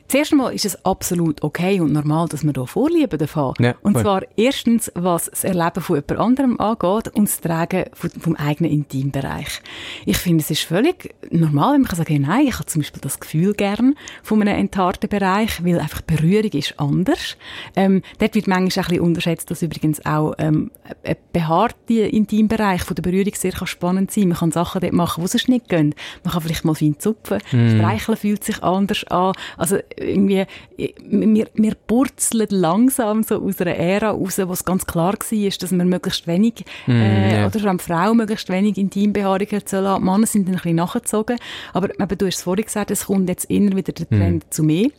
zuerst 0.07 0.31
einmal 0.31 0.53
ist 0.53 0.65
es 0.65 0.83
absolut 0.85 1.41
okay 1.43 1.79
und 1.79 1.91
normal, 1.93 2.27
dass 2.27 2.43
man 2.43 2.53
da 2.53 2.65
Vorlieben 2.65 3.17
davon 3.17 3.53
Ja, 3.59 3.75
Und 3.81 3.93
voll. 3.93 4.01
zwar 4.03 4.21
erstens, 4.35 4.91
was 4.95 5.25
das 5.29 5.43
Erleben 5.43 5.81
von 5.81 5.95
jemand 5.95 6.19
anderem 6.19 6.59
angeht 6.59 7.09
und 7.15 7.27
das 7.27 7.39
Tragen 7.41 7.85
von, 7.93 8.09
vom 8.11 8.35
eigenen 8.35 8.71
Intimbereich. 8.71 9.61
Ich 10.05 10.17
finde, 10.17 10.41
es 10.43 10.51
ist 10.51 10.63
völlig 10.63 11.13
normal, 11.31 11.73
wenn 11.75 11.81
man 11.81 11.89
kann 11.89 11.97
sagen, 11.97 12.21
nein, 12.21 12.47
ich 12.47 12.53
habe 12.55 12.65
zum 12.65 12.81
Beispiel 12.81 13.01
das 13.01 13.19
Gefühl 13.19 13.53
gern 13.53 13.95
von 14.23 14.41
einem 14.41 14.57
entharten 14.57 15.09
Bereich, 15.09 15.63
weil 15.63 15.79
einfach 15.79 16.01
Berührung 16.01 16.51
ist 16.51 16.79
anders. 16.79 17.37
Ähm, 17.75 18.01
dort 18.19 18.35
wird 18.35 18.47
manchmal 18.47 18.85
ein 18.85 18.89
bisschen 18.89 18.99
unterschätzt, 19.01 19.51
dass 19.51 19.61
übrigens 19.61 20.05
auch 20.05 20.33
ähm, 20.37 20.71
ein 21.03 21.15
behaarter 21.31 22.13
Intimbereich 22.23 22.83
von 22.83 22.95
der 22.95 23.03
Berührung 23.03 23.33
sehr 23.35 23.51
kann 23.51 23.67
spannend 23.67 24.11
sein 24.11 24.29
Man 24.29 24.37
kann 24.37 24.51
Sachen 24.51 24.81
dort 24.81 24.93
machen, 24.93 25.23
die 25.23 25.27
sonst 25.27 25.49
nicht 25.49 25.67
gehen. 25.67 25.93
Man 26.23 26.33
kann 26.33 26.41
vielleicht 26.41 26.65
mal 26.65 26.73
fein 26.73 26.95
zupfen. 26.99 27.39
Streicheln 27.47 28.17
fühlt 28.17 28.43
sich 28.43 28.63
anders 28.63 29.03
an. 29.07 29.33
Also 29.57 29.77
irgendwie, 29.97 30.45
wir, 30.77 31.47
wir 31.53 31.75
purzeln 31.75 32.47
langsam 32.49 33.23
so 33.23 33.41
aus 33.41 33.59
einer 33.61 33.75
Ära 33.75 34.11
raus, 34.11 34.39
wo 34.39 34.53
es 34.53 34.65
ganz 34.65 34.85
klar 34.85 35.13
war, 35.13 35.49
dass 35.59 35.71
man 35.71 35.89
möglichst 35.89 36.27
wenig, 36.27 36.65
äh, 36.87 37.41
ja. 37.41 37.47
oder 37.47 37.59
vor 37.59 37.69
allem 37.69 37.79
Frauen 37.79 38.17
möglichst 38.17 38.49
wenig 38.49 38.77
Intimbehaarung 38.77 39.47
sollen 39.65 39.87
haben. 39.87 40.03
Die 40.03 40.09
Männer 40.09 40.27
sind 40.27 40.47
dann 40.47 40.55
ein 40.55 40.61
bisschen 40.61 40.75
nachgezogen. 40.75 41.37
Aber 41.73 41.89
eben, 41.89 42.17
du 42.17 42.25
hast 42.25 42.37
es 42.37 42.43
vorhin 42.43 42.65
gesagt, 42.65 42.91
es 42.91 43.05
kommt 43.05 43.29
jetzt 43.29 43.45
immer 43.49 43.75
wieder 43.75 43.93
der 43.93 44.07
Trend 44.07 44.53
zu 44.53 44.63
mehr. 44.63 44.89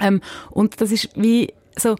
Ähm, 0.00 0.20
und 0.50 0.80
das 0.80 0.92
ist 0.92 1.10
wie 1.16 1.52
so, 1.76 1.96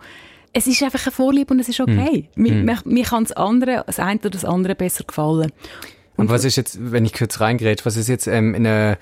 es 0.52 0.66
ist 0.66 0.82
einfach 0.82 1.04
eine 1.06 1.12
Vorliebe 1.12 1.52
und 1.54 1.60
es 1.60 1.68
ist 1.68 1.80
okay. 1.80 2.28
Mir, 2.36 2.54
mir, 2.54 2.78
mir 2.84 3.04
kann 3.04 3.24
das 3.24 3.32
andere, 3.32 3.84
das 3.86 3.98
eine 3.98 4.20
oder 4.20 4.30
das 4.30 4.44
andere 4.44 4.74
besser 4.74 5.04
gefallen. 5.04 5.50
Und 6.16 6.28
was 6.28 6.44
ist 6.44 6.56
jetzt, 6.56 6.78
wenn 6.92 7.04
ich 7.04 7.14
kurz 7.14 7.40
reingrätsch, 7.40 7.86
was 7.86 7.96
ist 7.96 8.08
jetzt 8.08 8.26
ähm, 8.26 8.54
in 8.54 8.66
einer, 8.66 8.98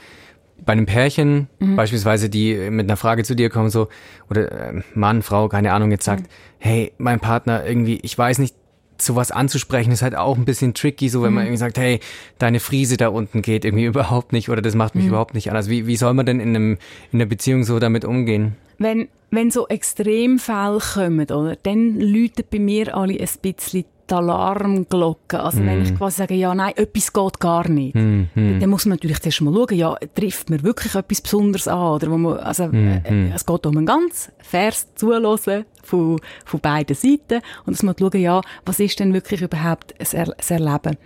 bei 0.65 0.73
einem 0.73 0.87
Pärchen 0.87 1.49
Mhm. 1.59 1.77
beispielsweise, 1.77 2.29
die 2.31 2.55
mit 2.71 2.87
einer 2.87 2.97
Frage 2.97 3.25
zu 3.25 3.35
dir 3.35 3.51
kommen, 3.51 3.69
so, 3.71 3.89
oder 4.31 4.69
ähm, 4.71 4.85
Mann, 4.95 5.23
Frau, 5.23 5.49
keine 5.49 5.73
Ahnung, 5.73 5.91
jetzt 5.91 6.07
Mhm. 6.07 6.11
sagt, 6.13 6.25
hey, 6.59 6.93
mein 6.99 7.19
Partner 7.21 7.67
irgendwie, 7.67 7.99
ich 8.03 8.17
weiß 8.17 8.39
nicht, 8.39 8.55
sowas 8.99 9.31
anzusprechen 9.33 9.93
ist 9.93 10.03
halt 10.03 10.15
auch 10.15 10.37
ein 10.37 10.45
bisschen 10.45 10.75
tricky, 10.75 11.09
so 11.09 11.21
Mhm. 11.21 11.25
wenn 11.25 11.33
man 11.35 11.45
irgendwie 11.45 11.59
sagt, 11.59 11.79
hey, 11.79 12.01
deine 12.39 12.61
Friese 12.61 12.97
da 12.97 13.09
unten 13.09 13.43
geht 13.43 13.65
irgendwie 13.65 13.85
überhaupt 13.87 14.33
nicht 14.33 14.51
oder 14.51 14.63
das 14.63 14.75
macht 14.75 14.95
Mhm. 14.95 15.01
mich 15.01 15.09
überhaupt 15.09 15.35
nicht 15.35 15.51
an. 15.51 15.57
Also 15.57 15.71
wie, 15.71 15.87
wie 15.87 15.97
soll 15.97 16.15
man 16.15 16.27
denn 16.27 16.39
in, 16.39 16.51
einem, 16.55 16.79
in 17.11 17.21
einer 17.21 17.27
Beziehung 17.29 17.65
so 17.65 17.79
damit 17.81 18.05
umgehen? 18.05 18.57
Wenn, 18.79 19.09
wenn 19.31 19.51
so 19.51 19.67
Extremfälle 19.69 20.79
kommen, 20.95 21.31
oder, 21.31 21.57
dann 21.63 22.01
läutet 22.01 22.51
bei 22.51 22.59
mir 22.59 22.97
alle 22.97 23.19
ein 23.19 23.29
bisschen 23.43 23.85
die 24.11 24.15
Alarmglocke. 24.15 25.41
Also 25.41 25.65
wenn 25.65 25.83
ich 25.83 25.97
quasi 25.97 26.19
sage, 26.19 26.35
ja, 26.35 26.55
nein, 26.55 26.73
etwas 26.77 27.13
geht 27.13 27.41
gar 27.41 27.69
nicht, 27.69 27.95
dann, 27.95 28.29
dann 28.35 28.71
muss 28.71 28.85
man 28.85 28.97
natürlich 28.97 29.21
zuerst 29.21 29.41
mal 29.41 29.55
schauen, 29.55 29.77
ja, 29.77 29.97
trifft 30.15 30.51
mir 30.51 30.63
wirklich 30.63 30.95
etwas 30.95 31.21
Besonderes 31.21 31.69
an? 31.69 31.95
Oder 31.95 32.11
wo 32.11 32.19
man, 32.19 32.39
also, 32.39 32.65
äh, 32.65 33.31
es 33.35 33.47
geht 33.47 33.67
um 33.67 33.77
ein 33.77 33.87
ganz 33.87 34.33
faires 34.39 34.95
Zuhören 34.95 35.65
von, 35.83 36.21
von 36.45 36.61
beiden 36.61 36.97
Seiten 36.97 37.41
und 37.67 37.75
dass 37.75 37.83
man 37.83 37.95
schauen, 37.99 38.21
ja, 38.21 38.41
was 38.65 38.81
ist 38.81 38.99
denn 38.99 39.15
wirklich 39.15 39.43
überhaupt 39.43 39.95
das, 39.99 40.15
er 40.15 40.27
das 40.27 40.51
Erleben? 40.51 40.97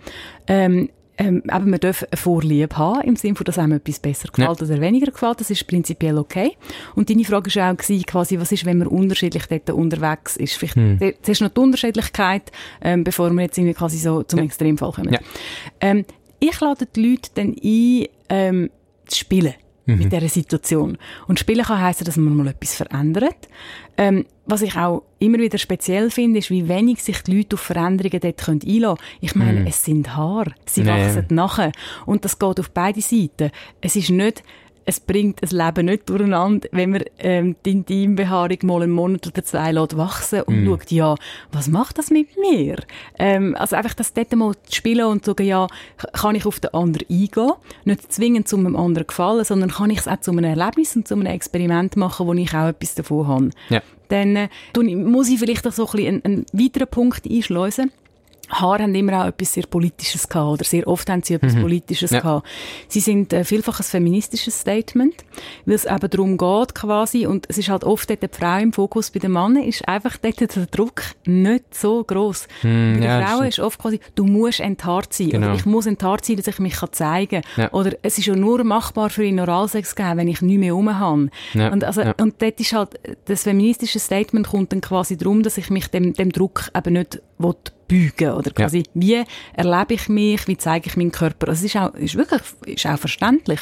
Ähm, 0.47 0.89
ähm, 1.17 1.43
eben, 1.51 1.69
man 1.69 1.79
darf 1.79 2.03
eine 2.03 2.17
Vorliebe 2.17 2.77
haben, 2.77 3.01
im 3.01 3.15
Sinne 3.15 3.35
von, 3.35 3.45
dass 3.45 3.57
einem 3.57 3.73
etwas 3.73 3.99
besser 3.99 4.27
gefällt 4.29 4.59
ja. 4.59 4.65
oder 4.67 4.81
weniger 4.81 5.11
gefällt. 5.11 5.39
Das 5.39 5.49
ist 5.49 5.65
prinzipiell 5.67 6.17
okay. 6.17 6.51
Und 6.95 7.09
deine 7.09 7.23
Frage 7.23 7.53
war 7.55 7.71
auch 7.71 7.77
gewesen, 7.77 8.05
quasi, 8.05 8.39
was 8.39 8.51
ist, 8.51 8.65
wenn 8.65 8.77
man 8.77 8.87
unterschiedlich 8.87 9.45
dort 9.47 9.69
unterwegs 9.71 10.37
ist? 10.37 10.55
Vielleicht 10.55 10.75
hm. 10.75 10.99
zuerst 11.21 11.41
noch 11.41 11.49
die 11.49 11.59
Unterschiedlichkeit, 11.59 12.51
ähm, 12.81 13.03
bevor 13.03 13.31
wir 13.31 13.43
jetzt 13.43 13.57
irgendwie 13.57 13.75
quasi 13.75 13.97
so 13.97 14.23
zum 14.23 14.39
ja. 14.39 14.45
Extremfall 14.45 14.91
kommen. 14.91 15.13
Ja. 15.13 15.19
Ähm, 15.81 16.05
ich 16.39 16.59
lade 16.59 16.85
die 16.85 17.09
Leute 17.09 17.29
dann 17.35 17.55
ein, 17.63 18.05
ähm, 18.29 18.69
zu 19.07 19.19
spielen 19.19 19.53
mhm. 19.85 19.97
mit 19.97 20.11
dieser 20.11 20.29
Situation. 20.29 20.97
Und 21.27 21.39
spielen 21.39 21.65
kann 21.65 21.81
heissen, 21.81 22.05
dass 22.05 22.17
man 22.17 22.35
mal 22.35 22.47
etwas 22.47 22.75
verändert. 22.75 23.47
Ähm, 23.97 24.25
was 24.45 24.61
ich 24.61 24.75
auch 24.75 25.03
immer 25.19 25.39
wieder 25.39 25.57
speziell 25.57 26.11
finde, 26.11 26.39
ist, 26.39 26.49
wie 26.49 26.67
wenig 26.67 27.01
sich 27.01 27.21
die 27.23 27.37
Leute 27.37 27.55
auf 27.55 27.61
Veränderungen 27.61 28.19
dort 28.19 28.47
einlassen 28.47 28.65
können. 28.75 28.97
Ich 29.21 29.35
meine, 29.35 29.59
mhm. 29.61 29.67
es 29.67 29.83
sind 29.83 30.15
Haare. 30.15 30.53
Sie 30.65 30.81
nee. 30.81 30.89
wachsen 30.89 31.25
nachher. 31.29 31.71
Und 32.05 32.25
das 32.25 32.37
geht 32.37 32.59
auf 32.59 32.69
beide 32.71 33.01
Seiten. 33.01 33.51
Es 33.81 33.95
ist 33.95 34.09
nicht, 34.09 34.43
es 34.85 34.99
bringt 34.99 35.41
das 35.41 35.51
Leben 35.51 35.87
nicht 35.87 36.07
durcheinander, 36.09 36.67
wenn 36.71 36.91
man 36.91 37.03
ähm, 37.17 37.55
die 37.65 37.71
Intimbehaarung 37.71 38.57
mal 38.63 38.83
einen 38.83 38.91
Monat 38.91 39.25
oder 39.25 39.43
zwei 39.43 39.71
lässt 39.71 39.97
wachsen 39.97 40.41
und 40.43 40.63
mm. 40.63 40.67
schaut, 40.67 40.91
ja, 40.91 41.15
was 41.51 41.67
macht 41.67 41.97
das 41.97 42.11
mit 42.11 42.37
mir? 42.37 42.77
Ähm, 43.17 43.55
also 43.57 43.75
einfach 43.75 43.95
das 43.95 44.13
dort 44.13 44.35
mal 44.35 44.53
zu 44.65 44.75
spielen 44.75 45.07
und 45.07 45.25
zu 45.25 45.31
sagen, 45.31 45.45
ja, 45.45 45.67
kann 46.13 46.35
ich 46.35 46.45
auf 46.45 46.59
den 46.59 46.73
anderen 46.73 47.07
eingehen? 47.09 47.53
Nicht 47.85 48.13
zwingend 48.13 48.47
zu 48.47 48.57
einem 48.57 48.75
anderen 48.75 49.07
gefallen, 49.07 49.43
sondern 49.43 49.71
kann 49.71 49.89
ich 49.89 49.99
es 49.99 50.07
auch 50.07 50.19
zu 50.19 50.31
einem 50.31 50.45
Erlebnis 50.45 50.95
und 50.95 51.07
zu 51.07 51.15
einem 51.15 51.25
Experiment 51.25 51.95
machen, 51.95 52.27
wo 52.27 52.33
ich 52.33 52.53
auch 52.53 52.67
etwas 52.67 52.95
davon 52.95 53.27
habe. 53.27 53.49
Ja. 53.69 53.81
Dann 54.09 54.35
äh, 54.35 54.49
muss 54.77 55.29
ich 55.29 55.39
vielleicht 55.39 55.65
auch 55.67 55.71
so 55.71 55.87
ein 55.87 55.91
bisschen 55.93 56.21
einen, 56.23 56.23
einen 56.25 56.45
weiteren 56.53 56.87
Punkt 56.87 57.25
einschleusen 57.25 57.91
Haar 58.49 58.79
haben 58.79 58.93
immer 58.95 59.23
auch 59.23 59.27
etwas 59.27 59.53
sehr 59.53 59.65
Politisches 59.65 60.27
gehabt, 60.27 60.53
oder 60.53 60.63
sehr 60.63 60.87
oft 60.87 61.09
haben 61.09 61.23
sie 61.23 61.35
etwas 61.35 61.55
mhm. 61.55 61.61
Politisches 61.61 62.11
ja. 62.11 62.19
gehabt. 62.19 62.47
Sie 62.87 62.99
sind 62.99 63.33
äh, 63.33 63.43
vielfach 63.43 63.79
ein 63.79 63.83
feministisches 63.83 64.59
Statement, 64.59 65.15
weil 65.65 65.75
es 65.75 65.85
eben 65.85 66.09
darum 66.09 66.37
geht 66.37 66.75
quasi, 66.75 67.25
und 67.25 67.45
es 67.49 67.57
ist 67.57 67.69
halt 67.69 67.83
oft 67.83 68.09
dort 68.09 68.21
die 68.21 68.27
Frau 68.31 68.57
im 68.59 68.73
Fokus, 68.73 69.11
bei 69.11 69.19
den 69.19 69.31
Männern 69.31 69.63
ist 69.63 69.87
einfach 69.87 70.17
dort 70.17 70.39
der 70.39 70.65
Druck 70.67 71.03
nicht 71.25 71.73
so 71.73 72.03
groß. 72.03 72.47
Mhm, 72.63 72.93
bei 72.93 72.99
den 72.99 73.03
ja, 73.03 73.25
Frauen 73.25 73.47
ist 73.47 73.59
oft 73.59 73.79
quasi, 73.79 73.99
du 74.15 74.25
musst 74.25 74.59
enthaart 74.59 75.13
sein, 75.13 75.29
genau. 75.29 75.47
oder 75.47 75.55
ich 75.55 75.65
muss 75.65 75.85
enthaart 75.85 76.25
sein, 76.25 76.37
dass 76.37 76.47
ich 76.47 76.59
mich 76.59 76.75
zeigen 76.91 77.41
kann. 77.41 77.63
Ja. 77.63 77.73
Oder 77.73 77.93
es 78.01 78.17
ist 78.17 78.27
ja 78.27 78.35
nur 78.35 78.63
machbar 78.63 79.09
für 79.09 79.23
ihn 79.23 79.39
Oralsex 79.39 79.95
geben, 79.95 80.17
wenn 80.17 80.27
ich 80.27 80.41
nicht 80.41 80.59
mehr 80.59 80.73
rum 80.73 80.97
habe. 80.97 81.29
Und, 81.53 81.83
also, 81.83 82.01
und 82.17 82.41
dort 82.41 82.59
ist 82.59 82.73
halt, 82.73 82.99
das 83.25 83.43
feministische 83.43 83.99
Statement 83.99 84.47
kommt 84.47 84.71
dann 84.71 84.81
quasi 84.81 85.17
darum, 85.17 85.43
dass 85.43 85.57
ich 85.57 85.69
mich 85.69 85.87
dem, 85.87 86.13
dem 86.13 86.31
Druck 86.31 86.69
eben 86.75 86.93
nicht 86.93 87.21
will 87.37 87.55
beugen 87.87 88.33
oder 88.33 88.51
quasi, 88.51 88.79
ja. 88.79 88.83
wie 88.93 89.23
erlebe 89.53 89.93
ich 89.93 90.09
mich, 90.09 90.47
wie 90.47 90.57
zeige 90.57 90.87
ich 90.87 90.97
meinen 90.97 91.11
Körper. 91.11 91.49
Also 91.49 91.65
es 91.65 91.73
ist 91.73 91.81
auch, 91.81 91.93
ist 91.93 92.15
wirklich, 92.15 92.41
ist 92.65 92.85
auch 92.85 92.97
verständlich. 92.97 93.59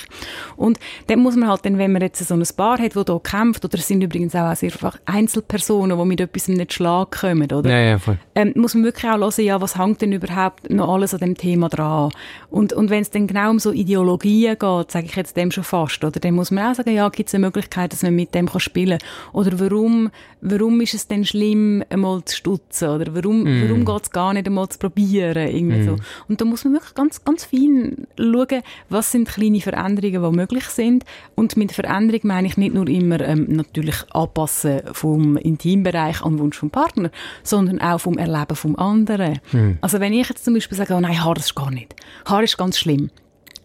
Und 0.56 0.80
dann 1.08 1.20
muss 1.20 1.36
man 1.36 1.50
halt 1.50 1.66
dann, 1.66 1.78
wenn 1.78 1.92
man 1.92 2.02
jetzt 2.02 2.26
so 2.26 2.34
ein 2.34 2.44
Paar 2.56 2.80
hat, 2.80 2.96
das 2.96 3.06
hier 3.06 3.20
kämpft, 3.22 3.66
oder 3.66 3.78
es 3.78 3.88
sind 3.88 4.02
übrigens 4.02 4.36
auch 4.36 4.56
sehr 4.56 4.72
einfach 4.72 4.98
Einzelpersonen, 5.06 5.98
die 5.98 6.06
mit 6.06 6.22
etwas 6.22 6.48
nicht 6.48 6.74
Schlag 6.74 7.20
kommen, 7.20 7.52
oder? 7.52 7.70
Ja, 7.70 7.80
ja, 7.80 8.00
voll. 8.00 8.18
Ähm, 8.36 8.54
muss 8.56 8.74
man 8.76 8.84
wirklich 8.84 9.12
auch 9.12 9.18
hören, 9.18 9.46
ja, 9.46 9.62
was 9.62 9.78
hängt 9.78 10.02
denn 10.02 10.14
überhaupt 10.14 10.70
noch 10.70 10.94
alles 10.94 11.14
an 11.14 11.20
dem 11.20 11.36
Thema 11.36 11.70
dran? 11.70 12.12
Und, 12.50 12.74
und 12.74 12.90
wenn 12.90 13.02
es 13.02 13.12
dann 13.12 13.28
genau 13.28 13.50
um 13.52 13.60
so 13.60 13.72
Ideologien 13.72 14.58
geht, 14.58 14.92
sage 14.92 15.06
ich 15.06 15.16
jetzt 15.16 15.36
dem 15.38 15.52
schon 15.52 15.64
fast, 15.64 16.04
oder? 16.04 16.20
Dann 16.20 16.34
muss 16.34 16.52
man 16.52 16.72
auch 16.72 16.76
sagen, 16.76 16.96
ja, 16.96 17.10
gibt 17.10 17.30
es 17.30 17.36
eine 17.36 17.46
Möglichkeit, 17.46 17.92
dass 17.92 18.04
man 18.04 18.16
mit 18.16 18.34
dem 18.34 18.48
kann 18.48 18.62
spielen 18.62 19.00
kann? 19.00 19.10
Oder 19.34 19.60
warum, 19.60 20.12
warum 20.42 20.80
ist 20.82 20.94
es 20.94 21.08
denn 21.08 21.26
schlimm, 21.26 21.84
einmal 21.90 22.24
zu 22.26 22.38
stutzen? 22.38 22.90
Oder 22.90 23.14
warum, 23.16 23.44
mm. 23.44 23.63
Warum 23.70 23.86
geht 23.86 24.04
es 24.04 24.12
gar 24.12 24.34
nicht 24.34 24.48
einmal 24.48 24.70
zu 24.70 24.80
probieren. 24.80 25.48
Irgendwie 25.48 25.80
mm. 25.80 25.86
so. 25.86 25.96
Und 26.28 26.42
da 26.42 26.46
muss 26.46 26.64
man 26.64 26.74
wirklich 26.74 26.94
ganz, 26.94 27.24
ganz 27.24 27.46
fein 27.46 28.08
schauen, 28.18 28.62
was 28.90 29.12
sind 29.12 29.28
kleine 29.28 29.62
Veränderungen, 29.62 30.32
die 30.32 30.38
möglich 30.38 30.66
sind. 30.66 31.06
Und 31.36 31.58
mit 31.58 31.72
Veränderung 31.72 32.22
meine 32.24 32.48
ich 32.48 32.58
nicht 32.58 32.74
nur 32.74 32.88
immer 32.88 33.20
ähm, 33.22 33.48
natürlich 33.50 33.96
Anpassen 34.12 34.82
vom 34.92 35.38
Intimbereich 35.38 36.24
an 36.24 36.40
Wunsch 36.40 36.58
vom 36.58 36.70
Partner, 36.70 37.12
sondern 37.44 37.82
auch 37.82 38.00
vom 38.00 38.18
Erleben 38.18 38.56
vom 38.56 38.76
anderen. 38.76 39.40
Mm. 39.52 39.72
Also 39.82 40.00
wenn 40.00 40.14
ich 40.14 40.30
jetzt 40.30 40.46
zum 40.46 40.54
Beispiel 40.54 40.78
sage, 40.78 40.94
oh 40.94 41.00
nein, 41.00 41.24
Haar 41.24 41.38
ist 41.38 41.56
gar 41.56 41.72
nicht. 41.72 41.96
Haar 42.26 42.44
ist 42.44 42.58
ganz 42.58 42.78
schlimm 42.78 43.10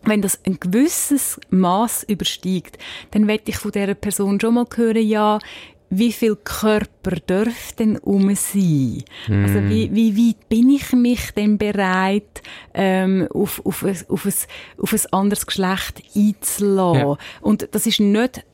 wenn 0.04 0.22
das 0.22 0.40
ein 0.46 0.58
gewisses 0.58 1.40
Maß 1.50 2.04
übersteigt, 2.04 2.78
dann 3.10 3.26
werde 3.26 3.44
ich 3.46 3.56
von 3.56 3.72
dieser 3.72 3.94
Person 3.94 4.40
schon 4.40 4.54
mal 4.54 4.66
hören, 4.74 5.06
ja, 5.06 5.38
wie 5.90 6.12
viel 6.12 6.36
Körper 6.36 7.16
darf 7.26 7.72
denn 7.72 7.96
um 7.98 8.34
sein? 8.34 9.04
Mm. 9.28 9.44
Also 9.44 9.68
wie, 9.68 9.94
wie 9.94 10.16
weit 10.16 10.48
bin 10.48 10.70
ich 10.70 10.92
mich 10.92 11.30
denn 11.32 11.58
bereit, 11.58 12.42
ähm, 12.74 13.28
auf, 13.32 13.64
auf, 13.64 13.84
ein, 13.84 13.96
auf, 14.08 14.26
ein, 14.26 14.34
auf 14.78 14.92
ein 14.92 15.12
anderes 15.12 15.46
Geschlecht 15.46 16.02
einzulassen? 16.14 17.08
Ja. 17.08 17.16
Und 17.40 17.68
das 17.72 17.86
ist 17.86 18.00
nicht 18.00 18.44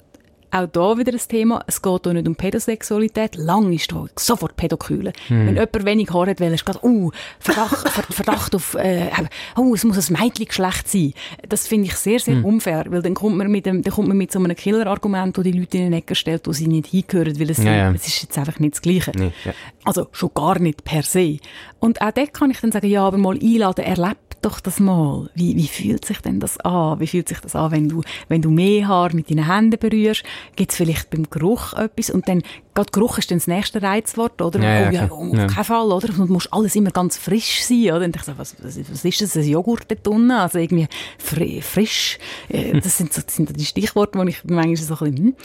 auch 0.54 0.66
da 0.66 0.96
wieder 0.96 1.12
ein 1.12 1.18
Thema. 1.18 1.62
Es 1.66 1.82
geht 1.82 2.04
hier 2.04 2.12
nicht 2.12 2.28
um 2.28 2.36
Pädosexualität. 2.36 3.36
Lang 3.36 3.72
ist 3.72 3.90
da 3.90 4.06
sofort 4.16 4.56
Pädokühle. 4.56 5.12
Hm. 5.26 5.46
Wenn 5.46 5.54
jemand 5.56 5.84
wenig 5.84 6.10
Haar 6.12 6.28
hat, 6.28 6.40
ist 6.40 6.64
gerade, 6.64 6.84
uh, 6.84 7.10
Verdacht, 7.40 7.88
Verdacht 8.12 8.54
auf, 8.54 8.74
äh, 8.74 9.10
oh, 9.56 9.74
es 9.74 9.84
muss 9.84 10.10
ein 10.10 10.16
Mädchengeschlecht 10.20 10.88
sein. 10.88 11.12
Das 11.48 11.66
finde 11.66 11.88
ich 11.88 11.96
sehr, 11.96 12.20
sehr 12.20 12.36
hm. 12.36 12.44
unfair, 12.44 12.84
weil 12.88 13.02
dann 13.02 13.14
kommt 13.14 13.36
man 13.36 13.50
mit 13.50 13.66
dem, 13.66 13.82
dann 13.82 13.92
kommt 13.92 14.08
man 14.08 14.16
mit 14.16 14.30
so 14.30 14.38
einem 14.38 14.54
Killer-Argument, 14.54 15.36
wo 15.36 15.42
die 15.42 15.52
Leute 15.52 15.78
in 15.78 15.84
den 15.84 15.92
Ecke 15.94 16.14
stellt, 16.14 16.46
wo 16.46 16.52
sie 16.52 16.68
nicht 16.68 16.86
hingehören, 16.86 17.38
weil 17.38 17.50
es, 17.50 17.58
ja, 17.58 17.74
ja. 17.74 17.92
es 17.92 18.06
ist 18.06 18.22
jetzt 18.22 18.38
einfach 18.38 18.60
nicht 18.60 18.74
das 18.74 18.82
Gleiche. 18.82 19.12
Nee, 19.16 19.32
ja. 19.44 19.52
Also 19.84 20.08
schon 20.12 20.30
gar 20.34 20.58
nicht 20.58 20.84
per 20.84 21.02
se. 21.02 21.38
Und 21.80 22.00
auch 22.00 22.12
dort 22.12 22.32
kann 22.32 22.50
ich 22.50 22.60
dann 22.60 22.72
sagen, 22.72 22.86
ja, 22.86 23.06
aber 23.06 23.18
mal 23.18 23.38
einladen, 23.38 23.84
erlebt 23.84 24.23
doch 24.44 24.60
das 24.60 24.80
mal. 24.80 25.30
Wie, 25.34 25.56
wie 25.56 25.68
fühlt 25.68 26.04
sich 26.04 26.20
denn 26.20 26.40
das 26.40 26.58
an? 26.60 27.00
Wie 27.00 27.06
fühlt 27.06 27.28
sich 27.28 27.40
das 27.40 27.56
an, 27.56 27.72
wenn 27.72 27.88
du, 27.88 28.02
wenn 28.28 28.42
du 28.42 28.50
mehr 28.50 28.86
Haar 28.88 29.14
mit 29.14 29.30
deinen 29.30 29.46
Händen 29.46 29.78
berührst? 29.78 30.22
Gibt 30.56 30.70
es 30.70 30.76
vielleicht 30.76 31.10
beim 31.10 31.28
Geruch 31.30 31.72
etwas? 31.74 32.10
Und 32.10 32.28
dann, 32.28 32.42
gerade 32.74 32.90
Geruch 32.90 33.18
ist 33.18 33.30
dann 33.30 33.38
das 33.38 33.46
nächste 33.46 33.82
Reizwort, 33.82 34.40
oder? 34.42 34.60
Ja, 34.60 34.88
oh, 34.88 34.92
ja, 34.92 35.08
auf 35.08 35.34
ja. 35.34 35.46
keinen 35.46 35.64
Fall, 35.64 35.92
oder? 35.92 36.08
Und 36.18 36.30
muss 36.30 36.52
alles 36.52 36.76
immer 36.76 36.90
ganz 36.90 37.16
frisch 37.16 37.64
sein, 37.64 37.92
oder? 37.92 38.04
Und 38.04 38.16
ich 38.16 38.22
so, 38.22 38.32
was, 38.36 38.56
was, 38.62 39.04
ist 39.04 39.20
das? 39.20 39.36
Ein 39.36 39.48
Joghurt 39.48 39.90
dort 39.90 40.06
unten? 40.06 40.30
Also 40.30 40.58
irgendwie 40.58 40.88
fri 41.18 41.60
frisch. 41.62 42.18
Äh, 42.48 42.80
das 42.80 42.98
sind, 42.98 43.12
so, 43.12 43.22
das 43.22 43.34
sind 43.34 43.58
die 43.58 43.64
Stichworte, 43.64 44.18
die 44.22 44.30
ich 44.30 44.44
manchmal 44.44 44.76
so 44.76 45.04
ein 45.04 45.14
bisschen 45.14 45.36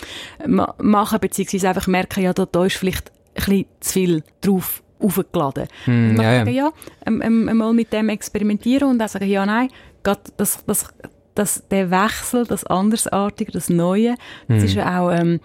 hm, 0.44 0.66
mache, 0.80 1.20
beziehungsweise 1.20 1.70
einfach 1.70 1.88
merke, 1.88 2.22
ja, 2.22 2.34
da, 2.34 2.46
da 2.46 2.66
ist 2.66 2.78
vielleicht 2.78 3.12
ein 3.36 3.46
bisschen 3.46 3.66
zu 3.80 3.94
viel 3.94 4.24
drauf 4.42 4.84
aufgeladen. 5.00 5.68
Mm, 5.86 6.10
und 6.12 6.18
ja, 6.18 6.38
sagen, 6.40 6.54
ja, 6.54 6.72
ähm, 7.06 7.22
ähm, 7.22 7.58
mal 7.58 7.74
mit 7.74 7.92
dem 7.94 8.10
experimentieren 8.10 8.90
und 8.90 9.00
dann 9.00 9.08
sagen, 9.08 9.28
ja, 9.28 9.46
nein, 9.46 9.70
das, 10.04 10.64
das, 10.66 10.94
das, 11.36 11.64
der 11.70 11.92
Wechsel, 11.92 12.46
das 12.46 12.64
Andersartige, 12.66 13.52
das 13.52 13.70
Neue, 13.70 14.16
das 14.48 14.64
mm. 14.64 14.66
ist 14.66 14.74
ja 14.76 15.02
auch, 15.02 15.12
ähm, 15.12 15.40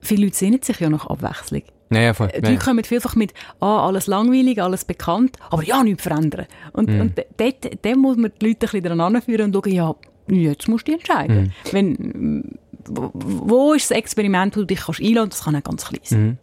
viele 0.00 0.24
Leute 0.24 0.36
sehnen 0.36 0.62
sich 0.62 0.78
ja 0.80 0.88
nach 0.88 1.06
Abwechslung. 1.06 1.62
Ja, 1.90 2.00
ja, 2.00 2.14
voll. 2.14 2.28
Die 2.28 2.40
Leute 2.40 2.64
kommen 2.64 2.84
vielfach 2.84 3.16
mit, 3.16 3.34
ah, 3.60 3.86
alles 3.86 4.06
langweilig, 4.06 4.62
alles 4.62 4.84
bekannt, 4.84 5.36
aber 5.50 5.62
ja, 5.62 5.82
nichts 5.82 6.04
verändern. 6.04 6.46
Und, 6.72 6.88
mm. 6.88 7.00
und 7.00 7.18
dort, 7.36 7.84
dort 7.84 7.96
muss 7.96 8.16
man 8.16 8.32
die 8.40 8.46
Leute 8.46 8.66
ein 8.66 8.70
bisschen 8.70 8.82
daran 8.82 9.00
anführen 9.00 9.54
und 9.54 9.54
schauen, 9.54 9.72
ja, 9.72 9.94
jetzt 10.28 10.68
musst 10.68 10.88
du 10.88 10.92
entscheiden. 10.92 11.44
Mm. 11.44 11.72
Wenn, 11.72 12.58
wo 12.86 13.74
ist 13.74 13.90
das 13.90 13.96
Experiment, 13.96 14.56
wo 14.56 14.60
du 14.60 14.66
dich 14.66 14.80
kannst 14.80 15.00
einladen 15.00 15.30
kannst, 15.30 15.38
das 15.38 15.44
kann 15.44 15.56
auch 15.56 15.62
ganz 15.62 15.84
klein 15.84 16.00
sein. 16.04 16.38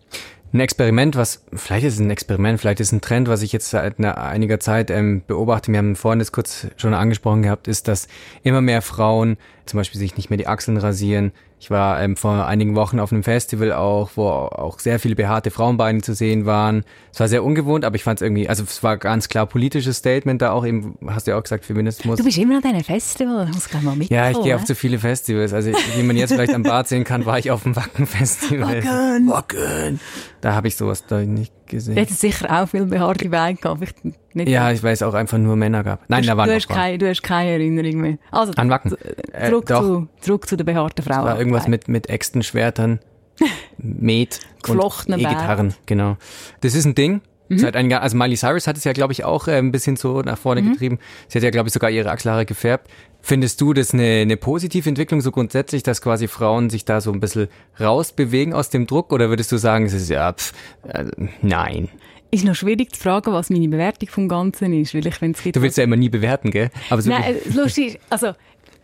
Ein 0.52 0.62
Experiment, 0.62 1.16
was, 1.16 1.44
vielleicht 1.54 1.86
ist 1.86 1.94
es 1.96 2.00
ein 2.00 2.10
Experiment, 2.10 2.60
vielleicht 2.60 2.80
ist 2.80 2.88
es 2.88 2.94
ein 2.94 3.02
Trend, 3.02 3.28
was 3.28 3.44
ich 3.44 3.52
jetzt 3.52 3.70
seit 3.70 4.00
einiger 4.00 4.60
Zeit 4.60 4.90
ähm, 4.90 5.22
beobachte, 5.28 5.72
wir 5.72 5.78
haben 5.78 5.96
vorhin 5.96 6.18
das 6.18 6.32
kurz 6.32 6.66
schon 6.76 6.96
angesprochen 6.96 7.44
gehabt, 7.44 7.68
ist, 7.68 7.88
dass 7.88 8.08
immer 8.42 8.62
mehr 8.62 8.82
Frauen 8.82 9.38
zum 9.68 9.78
Beispiel 9.78 10.00
sich 10.00 10.18
nicht 10.18 10.32
mehr 10.32 10.38
die 10.38 10.48
Achseln 10.48 10.78
rasieren, 10.78 11.34
ich 11.60 11.70
war 11.70 12.02
ähm, 12.02 12.16
vor 12.16 12.48
einigen 12.48 12.76
Wochen 12.76 13.02
auf 13.02 13.12
einem 13.12 13.24
Festival 13.24 13.74
auch, 13.74 14.12
wo 14.16 14.28
auch 14.28 14.80
sehr 14.80 14.98
viele 14.98 15.16
behaarte 15.16 15.52
Frauenbeine 15.52 16.02
zu 16.02 16.14
sehen 16.14 16.46
waren. 16.46 16.86
Es 17.12 17.20
war 17.20 17.28
sehr 17.28 17.44
ungewohnt, 17.44 17.84
aber 17.84 17.98
ich 17.98 18.04
fand 18.04 18.20
es 18.20 18.22
irgendwie, 18.22 18.48
also 18.48 18.64
es 18.64 18.82
war 18.82 18.96
ganz 18.96 19.28
klar 19.28 19.46
politisches 19.46 19.98
Statement 19.98 20.42
da 20.42 20.52
auch 20.54 20.66
eben, 20.66 20.98
hast 21.08 21.28
du 21.28 21.32
ja 21.32 21.38
auch 21.38 21.44
gesagt, 21.44 21.66
Feminismus. 21.66 22.18
Du 22.18 22.24
bist 22.24 22.38
immer 22.38 22.56
an 22.56 22.62
deinem 22.62 22.84
Festival, 22.84 23.46
du 23.46 23.52
musst 23.52 23.84
mal 23.84 23.96
mit. 23.96 24.10
Ja, 24.10 24.32
ich 24.32 24.42
gehe 24.42 24.56
auf 24.56 24.64
zu 24.64 24.74
viele 24.74 25.00
Festivals. 25.00 25.52
Also 25.52 25.72
wie 25.96 26.04
man 26.04 26.16
jetzt 26.16 26.32
vielleicht 26.32 26.54
am 26.54 26.64
Bad 26.64 26.88
sehen 26.88 27.04
kann, 27.04 27.26
war 27.26 27.38
ich 27.38 27.52
auf 27.52 27.64
dem 27.64 27.76
Wacken-Festival. 27.76 28.78
Wacken! 28.78 29.28
Wacken! 29.28 30.00
Da 30.40 30.54
habe 30.54 30.70
ich 30.70 30.78
sowas 30.78 31.06
da 31.08 31.20
nicht 31.20 31.54
gesehen. 31.70 31.96
Du 31.96 32.02
hättest 32.02 32.20
sicher 32.20 32.62
auch 32.62 32.68
viel 32.68 32.86
behaarte 32.86 33.30
Beine 33.30 33.56
gehabt. 33.56 33.96
Nicht 34.34 34.50
ja, 34.50 34.72
ich 34.72 34.84
weiß 34.84 35.04
auch 35.04 35.14
einfach 35.14 35.38
nur 35.38 35.56
Männer 35.56 35.84
gab. 35.84 36.02
Nein, 36.10 36.26
da 36.26 36.36
waren 36.36 36.50
du, 36.50 36.56
hast 36.56 36.68
keine, 36.68 36.98
du 36.98 37.08
hast 37.08 37.24
keine 37.24 37.52
Erinnerung 37.52 38.02
mehr. 38.02 38.18
Also, 38.32 38.54
An 38.58 38.70
Wacken? 38.70 38.96
Äh, 39.32 39.50
zurück, 39.50 39.70
äh, 39.70 39.76
zu, 39.76 40.08
zurück 40.20 40.48
zu 40.48 40.58
den 40.58 40.66
behaarten 40.66 41.04
Frauen. 41.04 41.26
war 41.26 41.38
irgendwas 41.38 41.68
mit, 41.68 41.88
mit 41.88 42.10
Äxtenschwertern, 42.10 43.00
Met 43.78 44.40
und 44.68 44.80
E-Gitarren. 45.08 45.74
Genau. 45.86 46.18
Das 46.62 46.76
ist 46.76 46.86
ein 46.86 46.96
Ding. 46.96 47.22
Mhm. 47.50 47.58
Seit 47.58 47.76
ein 47.76 47.90
Jahr, 47.90 48.02
also 48.02 48.16
Miley 48.16 48.38
Cyrus 48.38 48.68
hat 48.68 48.78
es 48.78 48.84
ja, 48.84 48.94
glaube 48.94 49.14
ich, 49.14 49.24
auch 49.26 49.48
äh, 49.48 49.58
ein 49.58 49.72
bisschen 49.72 49.96
so 49.96 50.22
nach 50.22 50.38
vorne 50.38 50.62
mhm. 50.62 50.72
getrieben. 50.72 51.00
Sie 51.28 51.38
hat 51.38 51.44
ja, 51.44 51.50
glaube 51.50 51.68
ich, 51.68 51.74
sogar 51.74 51.90
ihre 51.90 52.12
Achselhaare 52.12 52.46
gefärbt. 52.46 52.90
Findest 53.22 53.60
du 53.60 53.74
das 53.74 53.94
eine, 53.94 54.22
eine 54.22 54.38
positive 54.38 54.88
Entwicklung 54.88 55.20
so 55.22 55.32
grundsätzlich, 55.32 55.84
dass 55.84 56.02
quasi 56.02 56.28
Frauen 56.28 56.70
sich 56.70 56.86
da 56.86 57.02
so 57.02 57.12
ein 57.12 57.20
bisschen 57.20 57.50
rausbewegen 57.80 58.54
aus 58.54 58.70
dem 58.70 58.88
Druck? 58.88 59.12
Oder 59.12 59.30
würdest 59.30 59.52
du 59.52 59.58
sagen, 59.58 59.86
es 59.86 59.94
ist 59.94 60.10
ja, 60.10 60.32
pff, 60.32 60.54
äh, 60.88 61.06
nein? 61.42 61.90
ist 62.32 62.46
noch 62.46 62.56
schwierig 62.56 62.94
zu 62.94 63.02
fragen, 63.02 63.34
was 63.34 63.50
meine 63.50 63.68
Bewertung 63.68 64.10
vom 64.10 64.28
Ganzen 64.28 64.74
ist, 64.74 64.94
weil 64.94 65.06
ich 65.08 65.16
finde, 65.16 65.40
es. 65.44 65.52
Du 65.52 65.62
willst 65.62 65.78
ja 65.78 65.84
immer 65.84 65.96
nie 65.96 66.10
bewerten, 66.10 66.52
gell? 66.52 66.70
Aber 66.90 67.02
so 67.02 67.10
Nein, 67.10 67.36
äh, 67.36 67.54
lustig 67.56 68.00
also, 68.10 68.34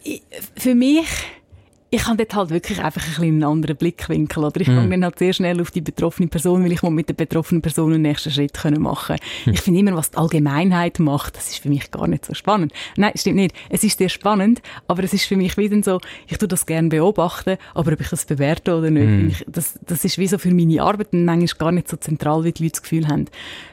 ich, 0.04 0.24
für 0.58 0.76
mich 0.76 1.08
ich 1.92 2.06
habe 2.08 2.18
dort 2.18 2.36
halt 2.36 2.50
wirklich 2.50 2.84
einfach 2.84 3.02
ein 3.02 3.10
bisschen 3.10 3.24
einen 3.24 3.44
anderen 3.44 3.78
Blickwinkel. 3.78 4.44
Oder 4.44 4.60
ich 4.62 4.68
mm. 4.68 4.90
dann 4.90 5.04
halt 5.04 5.20
sehr 5.20 5.34
schnell 5.34 5.62
auf 5.62 5.72
die 5.72 5.82
betroffene 5.82 6.28
Person, 6.28 6.64
weil 6.64 6.72
ich 6.72 6.82
mit 6.82 7.10
der 7.10 7.14
betroffenen 7.14 7.62
Person 7.62 7.94
einen 7.94 8.02
nächsten 8.02 8.32
Schritt 8.32 8.54
können 8.54 8.82
machen 8.82 9.18
mm. 9.46 9.52
Ich 9.52 9.62
finde 9.62 9.80
immer, 9.82 9.96
was 9.96 10.12
die 10.12 10.18
Allgemeinheit 10.18 11.00
macht, 11.00 11.38
das 11.38 11.50
ist 11.50 11.60
für 11.60 11.70
mich 11.70 11.92
gar 11.92 12.08
nicht 12.08 12.26
so 12.26 12.34
spannend. 12.34 12.74
Nein, 12.98 13.12
stimmt 13.16 13.38
nicht. 13.38 13.56
Es 13.70 13.84
ist 13.84 13.98
sehr 13.98 14.10
spannend, 14.10 14.62
aber 14.88 15.04
es 15.04 15.14
ist 15.14 15.26
für 15.26 15.38
mich 15.38 15.58
wieder 15.58 15.82
so, 15.84 16.00
ich 16.28 16.38
tue 16.38 16.48
das 16.48 16.66
gerne 16.66 16.90
beobachten, 16.90 17.58
aber 17.74 17.94
ob 17.94 18.02
ich 18.02 18.10
das 18.10 18.26
bewerte 18.26 18.76
oder 18.76 18.90
nicht, 18.90 19.08
mm. 19.08 19.28
ich, 19.28 19.46
das, 19.48 19.80
das 19.86 20.04
ist 20.04 20.18
wie 20.18 20.28
so 20.28 20.38
für 20.38 20.52
meine 20.52 20.82
Arbeit 20.82 21.14
manchmal 21.14 21.48
gar 21.58 21.72
nicht 21.72 21.88
so 21.88 21.98
zentral, 21.98 22.44
wie 22.44 22.52
die 22.52 22.64
Leute 22.64 22.74
das 22.74 22.82
Gefühl 22.82 23.08
haben. 23.08 23.26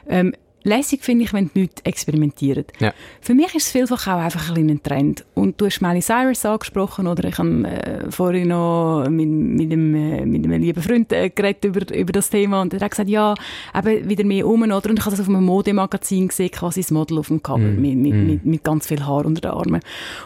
Ähm, 0.07 0.33
lässig 0.63 1.03
finde 1.03 1.25
ich, 1.25 1.33
wenn 1.33 1.49
die 1.53 1.61
Leute 1.61 1.85
experimentieren. 1.85 2.65
Ja. 2.79 2.93
Für 3.21 3.33
mich 3.33 3.53
ist 3.55 3.67
es 3.67 3.71
vielfach 3.71 4.07
auch 4.07 4.19
einfach 4.19 4.55
ein, 4.55 4.69
ein 4.69 4.81
Trend. 4.81 5.25
Und 5.33 5.59
du 5.59 5.65
hast 5.65 5.81
Miley 5.81 6.01
Cyrus 6.01 6.45
angesprochen, 6.45 7.07
oder 7.07 7.25
ich 7.25 7.37
habe 7.37 7.67
äh, 7.67 8.11
vorhin 8.11 8.49
noch 8.49 9.05
mit, 9.09 9.29
mit, 9.29 9.71
einem, 9.71 9.95
äh, 9.95 10.25
mit 10.25 10.45
einem 10.45 10.61
lieben 10.61 10.81
Freund 10.81 11.11
äh, 11.11 11.29
geredet 11.29 11.65
über, 11.65 11.95
über 11.95 12.11
das 12.11 12.29
Thema 12.29 12.61
und 12.61 12.73
er 12.73 12.81
hat 12.81 12.91
gesagt, 12.91 13.09
ja, 13.09 13.33
eben 13.75 14.09
wieder 14.09 14.23
mehr 14.23 14.47
um, 14.47 14.63
oder? 14.63 14.89
Und 14.89 14.99
ich 14.99 15.05
habe 15.05 15.15
das 15.15 15.19
auf 15.19 15.29
einem 15.29 15.43
Modemagazin 15.43 16.27
gesehen, 16.27 16.51
quasi 16.51 16.81
das 16.81 16.91
Model 16.91 17.19
auf 17.19 17.27
dem 17.27 17.43
Cover, 17.43 17.59
mm. 17.59 17.81
mit, 17.81 17.95
mit, 17.97 18.13
mm. 18.13 18.25
mit, 18.25 18.45
mit 18.45 18.63
ganz 18.63 18.87
viel 18.87 19.05
Haar 19.05 19.25
unter 19.25 19.41
den 19.41 19.51
Armen. 19.51 19.81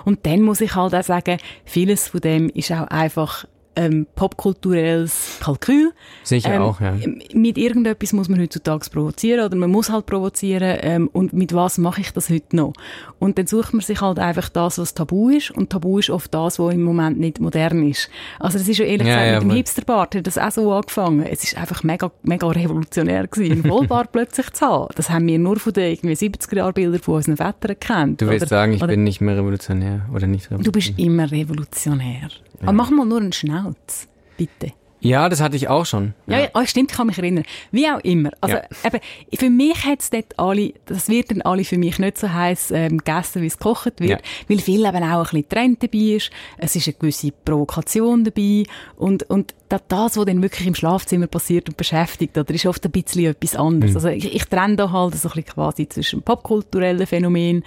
Und 0.05 0.25
dann 0.25 0.41
muss 0.41 0.61
ich 0.61 0.75
halt 0.75 0.93
auch 0.93 1.03
sagen, 1.03 1.37
vieles 1.65 2.09
von 2.09 2.21
dem 2.21 2.49
ist 2.49 2.71
auch 2.71 2.87
einfach 2.87 3.45
ähm, 3.77 4.07
popkulturelles 4.15 5.37
Kalkül. 5.39 5.93
Ich 6.29 6.45
ähm, 6.45 6.61
auch, 6.61 6.81
ja. 6.81 6.95
Mit 7.33 7.57
irgendetwas 7.57 8.11
muss 8.11 8.27
man 8.27 8.41
heutzutage 8.41 8.89
provozieren 8.89 9.45
oder 9.45 9.55
man 9.55 9.69
muss 9.69 9.89
halt 9.89 10.07
provozieren 10.07 10.77
ähm, 10.81 11.09
und 11.13 11.33
mit 11.33 11.53
was 11.53 11.77
mache 11.77 12.01
ich 12.01 12.11
das 12.11 12.29
heute 12.29 12.55
noch? 12.55 12.73
Und 13.19 13.37
dann 13.37 13.47
sucht 13.47 13.73
man 13.73 13.81
sich 13.81 14.01
halt 14.01 14.19
einfach 14.19 14.49
das, 14.49 14.79
was 14.79 14.93
tabu 14.93 15.29
ist 15.29 15.51
und 15.51 15.69
tabu 15.69 15.99
ist 15.99 16.09
oft 16.09 16.33
das, 16.33 16.59
was 16.59 16.73
im 16.73 16.83
Moment 16.83 17.19
nicht 17.19 17.39
modern 17.39 17.87
ist. 17.87 18.09
Also 18.39 18.57
das 18.57 18.67
ist 18.67 18.79
ja 18.79 18.85
ehrlich 18.85 19.07
ja, 19.07 19.13
gesagt, 19.13 19.31
ja, 19.31 19.39
mit 19.39 19.51
dem 19.51 19.55
Hipsterbart 19.55 20.15
hat 20.15 20.27
das 20.27 20.37
auch 20.37 20.51
so 20.51 20.73
angefangen. 20.73 21.23
Es 21.23 21.43
ist 21.43 21.57
einfach 21.57 21.83
mega, 21.83 22.11
mega 22.23 22.47
revolutionär 22.47 23.27
gewesen, 23.27 23.51
einen 23.51 23.63
Vollbart 23.63 24.11
plötzlich 24.11 24.51
zu 24.53 24.65
haben. 24.65 24.87
Das 24.95 25.09
haben 25.09 25.27
wir 25.27 25.37
nur 25.37 25.59
von 25.59 25.73
den 25.73 25.91
irgendwie 25.93 26.13
70er-Jahr-Bildern 26.13 27.01
von 27.01 27.15
unseren 27.15 27.37
Vätern 27.37 27.79
kennt. 27.79 28.21
Du 28.21 28.27
willst 28.27 28.43
oder, 28.43 28.49
sagen, 28.49 28.73
ich 28.73 28.81
oder, 28.81 28.93
bin 28.93 29.03
nicht 29.03 29.21
mehr 29.21 29.37
revolutionär 29.37 30.05
oder 30.13 30.25
nicht 30.25 30.47
revolutionär? 30.47 30.63
Du 30.63 30.71
bist 30.71 30.93
immer 30.97 31.31
revolutionär. 31.31 32.29
Aber 32.61 32.73
mach 32.73 32.89
mal 32.89 33.05
nur 33.05 33.19
einen 33.19 33.33
Schnauz, 33.33 34.07
bitte. 34.37 34.73
Ja, 34.99 35.29
das 35.29 35.41
hatte 35.41 35.55
ich 35.55 35.67
auch 35.67 35.85
schon. 35.85 36.13
Ja, 36.25 36.39
ja, 36.39 36.47
oh, 36.55 36.65
stimmt, 36.65 36.91
ich 36.91 36.97
kann 36.97 37.07
mich 37.07 37.17
erinnern. 37.17 37.43
Wie 37.71 37.87
auch 37.87 37.99
immer. 37.99 38.31
Also, 38.41 38.57
ja. 38.57 38.63
eben, 38.83 38.99
für 39.35 39.49
mich 39.49 39.85
hat 39.85 40.01
es 40.01 40.09
dort 40.09 40.37
alle, 40.39 40.73
das 40.85 41.07
wird 41.07 41.29
dann 41.29 41.43
alle 41.43 41.63
für 41.63 41.77
mich 41.77 41.99
nicht 41.99 42.17
so 42.17 42.33
heiß 42.33 42.71
ähm, 42.71 42.97
gegessen, 42.97 43.43
wie 43.43 43.47
es 43.47 43.57
gekocht 43.57 43.99
wird, 43.99 44.09
ja. 44.09 44.17
weil 44.49 44.59
viel 44.59 44.85
eben 44.85 45.03
auch 45.03 45.19
ein 45.19 45.23
bisschen 45.23 45.49
Trend 45.49 45.83
dabei 45.83 46.15
ist. 46.15 46.31
Es 46.57 46.75
ist 46.75 46.87
eine 46.87 46.95
gewisse 46.95 47.31
Provokation 47.31 48.23
dabei 48.23 48.63
und, 48.95 49.23
und 49.29 49.53
das, 49.69 49.81
was 50.17 50.25
dann 50.25 50.41
wirklich 50.41 50.67
im 50.67 50.75
Schlafzimmer 50.75 51.27
passiert 51.27 51.69
und 51.69 51.77
beschäftigt, 51.77 52.37
oder 52.37 52.53
ist 52.53 52.65
oft 52.65 52.83
ein 52.83 52.91
bisschen 52.91 53.25
etwas 53.25 53.55
anderes. 53.55 53.91
Mhm. 53.91 53.97
Also 53.97 54.07
ich, 54.09 54.33
ich 54.33 54.45
trenne 54.45 54.77
da 54.77 54.91
halt 54.91 55.15
so 55.15 55.27
ein 55.27 55.33
bisschen 55.35 55.45
quasi 55.45 55.87
zwischen 55.87 56.21
popkulturellen 56.23 57.05
Phänomen, 57.05 57.63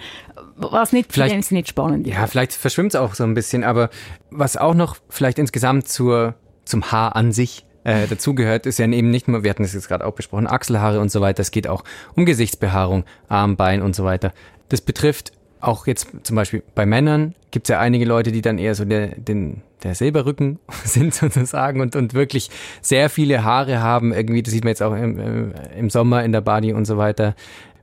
was 0.61 0.93
nicht, 0.93 1.11
vielleicht, 1.11 1.51
nicht 1.51 1.67
spannend 1.67 2.07
ist. 2.07 2.13
Ja, 2.13 2.27
vielleicht 2.27 2.53
verschwimmt 2.53 2.93
es 2.93 2.99
auch 2.99 3.13
so 3.13 3.23
ein 3.23 3.33
bisschen, 3.33 3.63
aber 3.63 3.89
was 4.29 4.57
auch 4.57 4.73
noch 4.73 4.97
vielleicht 5.09 5.39
insgesamt 5.39 5.87
zur 5.87 6.35
zum 6.65 6.91
Haar 6.91 7.15
an 7.15 7.31
sich 7.31 7.65
äh, 7.83 8.07
dazugehört, 8.07 8.65
ist 8.65 8.79
ja 8.79 8.87
eben 8.87 9.09
nicht 9.09 9.27
nur, 9.27 9.43
wir 9.43 9.49
hatten 9.49 9.63
es 9.63 9.73
jetzt 9.73 9.87
gerade 9.87 10.05
auch 10.05 10.13
besprochen, 10.13 10.47
Achselhaare 10.47 10.99
und 10.99 11.11
so 11.11 11.21
weiter. 11.21 11.41
Es 11.41 11.51
geht 11.51 11.67
auch 11.67 11.83
um 12.15 12.25
Gesichtsbehaarung, 12.25 13.03
Arm, 13.27 13.57
Bein 13.57 13.81
und 13.81 13.95
so 13.95 14.03
weiter. 14.03 14.33
Das 14.69 14.81
betrifft 14.81 15.31
auch 15.59 15.87
jetzt 15.87 16.07
zum 16.23 16.35
Beispiel 16.35 16.63
bei 16.75 16.85
Männern 16.85 17.35
gibt 17.51 17.67
es 17.67 17.69
ja 17.69 17.79
einige 17.79 18.05
Leute, 18.05 18.31
die 18.31 18.41
dann 18.41 18.57
eher 18.57 18.75
so 18.75 18.85
der, 18.85 19.07
den, 19.09 19.61
der 19.83 19.93
Silberrücken 19.93 20.59
sind 20.83 21.13
sozusagen 21.13 21.81
und, 21.81 21.95
und 21.95 22.13
wirklich 22.13 22.49
sehr 22.81 23.09
viele 23.09 23.43
Haare 23.43 23.81
haben. 23.81 24.13
Irgendwie, 24.13 24.41
das 24.41 24.53
sieht 24.53 24.63
man 24.63 24.69
jetzt 24.69 24.81
auch 24.81 24.95
im, 24.95 25.53
im 25.77 25.89
Sommer 25.89 26.23
in 26.23 26.31
der 26.31 26.41
Body 26.41 26.73
und 26.73 26.85
so 26.85 26.97
weiter. 26.97 27.35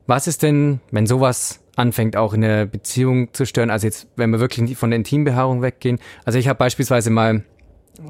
Was 0.08 0.26
ist 0.26 0.42
denn, 0.42 0.80
wenn 0.90 1.06
sowas 1.06 1.60
anfängt 1.76 2.16
auch 2.16 2.32
in 2.32 2.40
der 2.40 2.64
Beziehung 2.64 3.32
zu 3.34 3.44
stören? 3.44 3.68
Also 3.68 3.86
jetzt, 3.86 4.08
wenn 4.16 4.30
wir 4.30 4.40
wirklich 4.40 4.76
von 4.76 4.90
der 4.90 4.96
Intimbehaarung 4.96 5.60
weggehen. 5.60 5.98
Also 6.24 6.38
ich 6.38 6.48
habe 6.48 6.58
beispielsweise 6.58 7.10
mal 7.10 7.44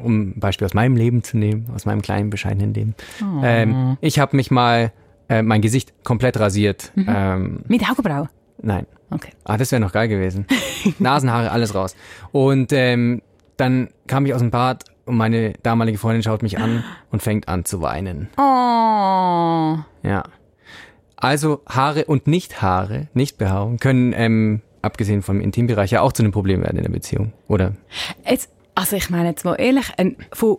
um 0.02 0.30
ein 0.30 0.40
Beispiel 0.40 0.64
aus 0.64 0.74
meinem 0.74 0.96
Leben 0.96 1.24
zu 1.24 1.36
nehmen, 1.36 1.66
aus 1.74 1.86
meinem 1.86 2.00
kleinen, 2.00 2.30
bescheidenen 2.30 2.72
Leben. 2.72 2.94
Oh. 3.20 3.42
Ähm, 3.42 3.96
ich 4.00 4.20
habe 4.20 4.36
mich 4.36 4.52
mal 4.52 4.92
äh, 5.28 5.42
mein 5.42 5.60
Gesicht 5.60 6.04
komplett 6.04 6.38
rasiert. 6.38 6.92
Mhm. 6.94 7.06
Ähm, 7.08 7.60
Mit 7.66 7.82
Augenbraue? 7.90 8.28
Nein. 8.62 8.86
Okay. 9.10 9.32
Ah, 9.42 9.56
das 9.56 9.72
wäre 9.72 9.80
noch 9.80 9.92
geil 9.92 10.06
gewesen. 10.06 10.46
Nasenhaare, 11.00 11.50
alles 11.50 11.74
raus. 11.74 11.96
Und 12.30 12.72
ähm, 12.72 13.22
dann 13.56 13.88
kam 14.06 14.24
ich 14.24 14.34
aus 14.34 14.40
dem 14.40 14.52
Bad 14.52 14.84
und 15.04 15.16
meine 15.16 15.54
damalige 15.64 15.98
Freundin 15.98 16.22
schaut 16.22 16.42
mich 16.42 16.58
an 16.58 16.84
und 17.10 17.22
fängt 17.22 17.48
an 17.48 17.64
zu 17.64 17.80
weinen. 17.80 18.28
Oh. 18.36 19.78
Ja. 20.06 20.22
Also 21.20 21.60
Haare 21.68 22.04
und 22.06 22.26
Nicht-Haare, 22.26 23.08
Nicht-Behaarung, 23.14 23.78
können 23.78 24.12
ähm, 24.16 24.62
abgesehen 24.82 25.22
vom 25.22 25.40
Intimbereich 25.40 25.90
ja 25.90 26.00
auch 26.00 26.12
zu 26.12 26.22
einem 26.22 26.32
Problem 26.32 26.62
werden 26.62 26.76
in 26.76 26.84
der 26.84 26.90
Beziehung, 26.90 27.32
oder? 27.48 27.74
Jetzt 28.28 28.50
also 28.78 28.94
ich 28.94 29.10
meine 29.10 29.30
jetzt 29.30 29.44
mal 29.44 29.56
ehrlich, 29.56 29.86
ein, 29.96 30.14
von, 30.32 30.58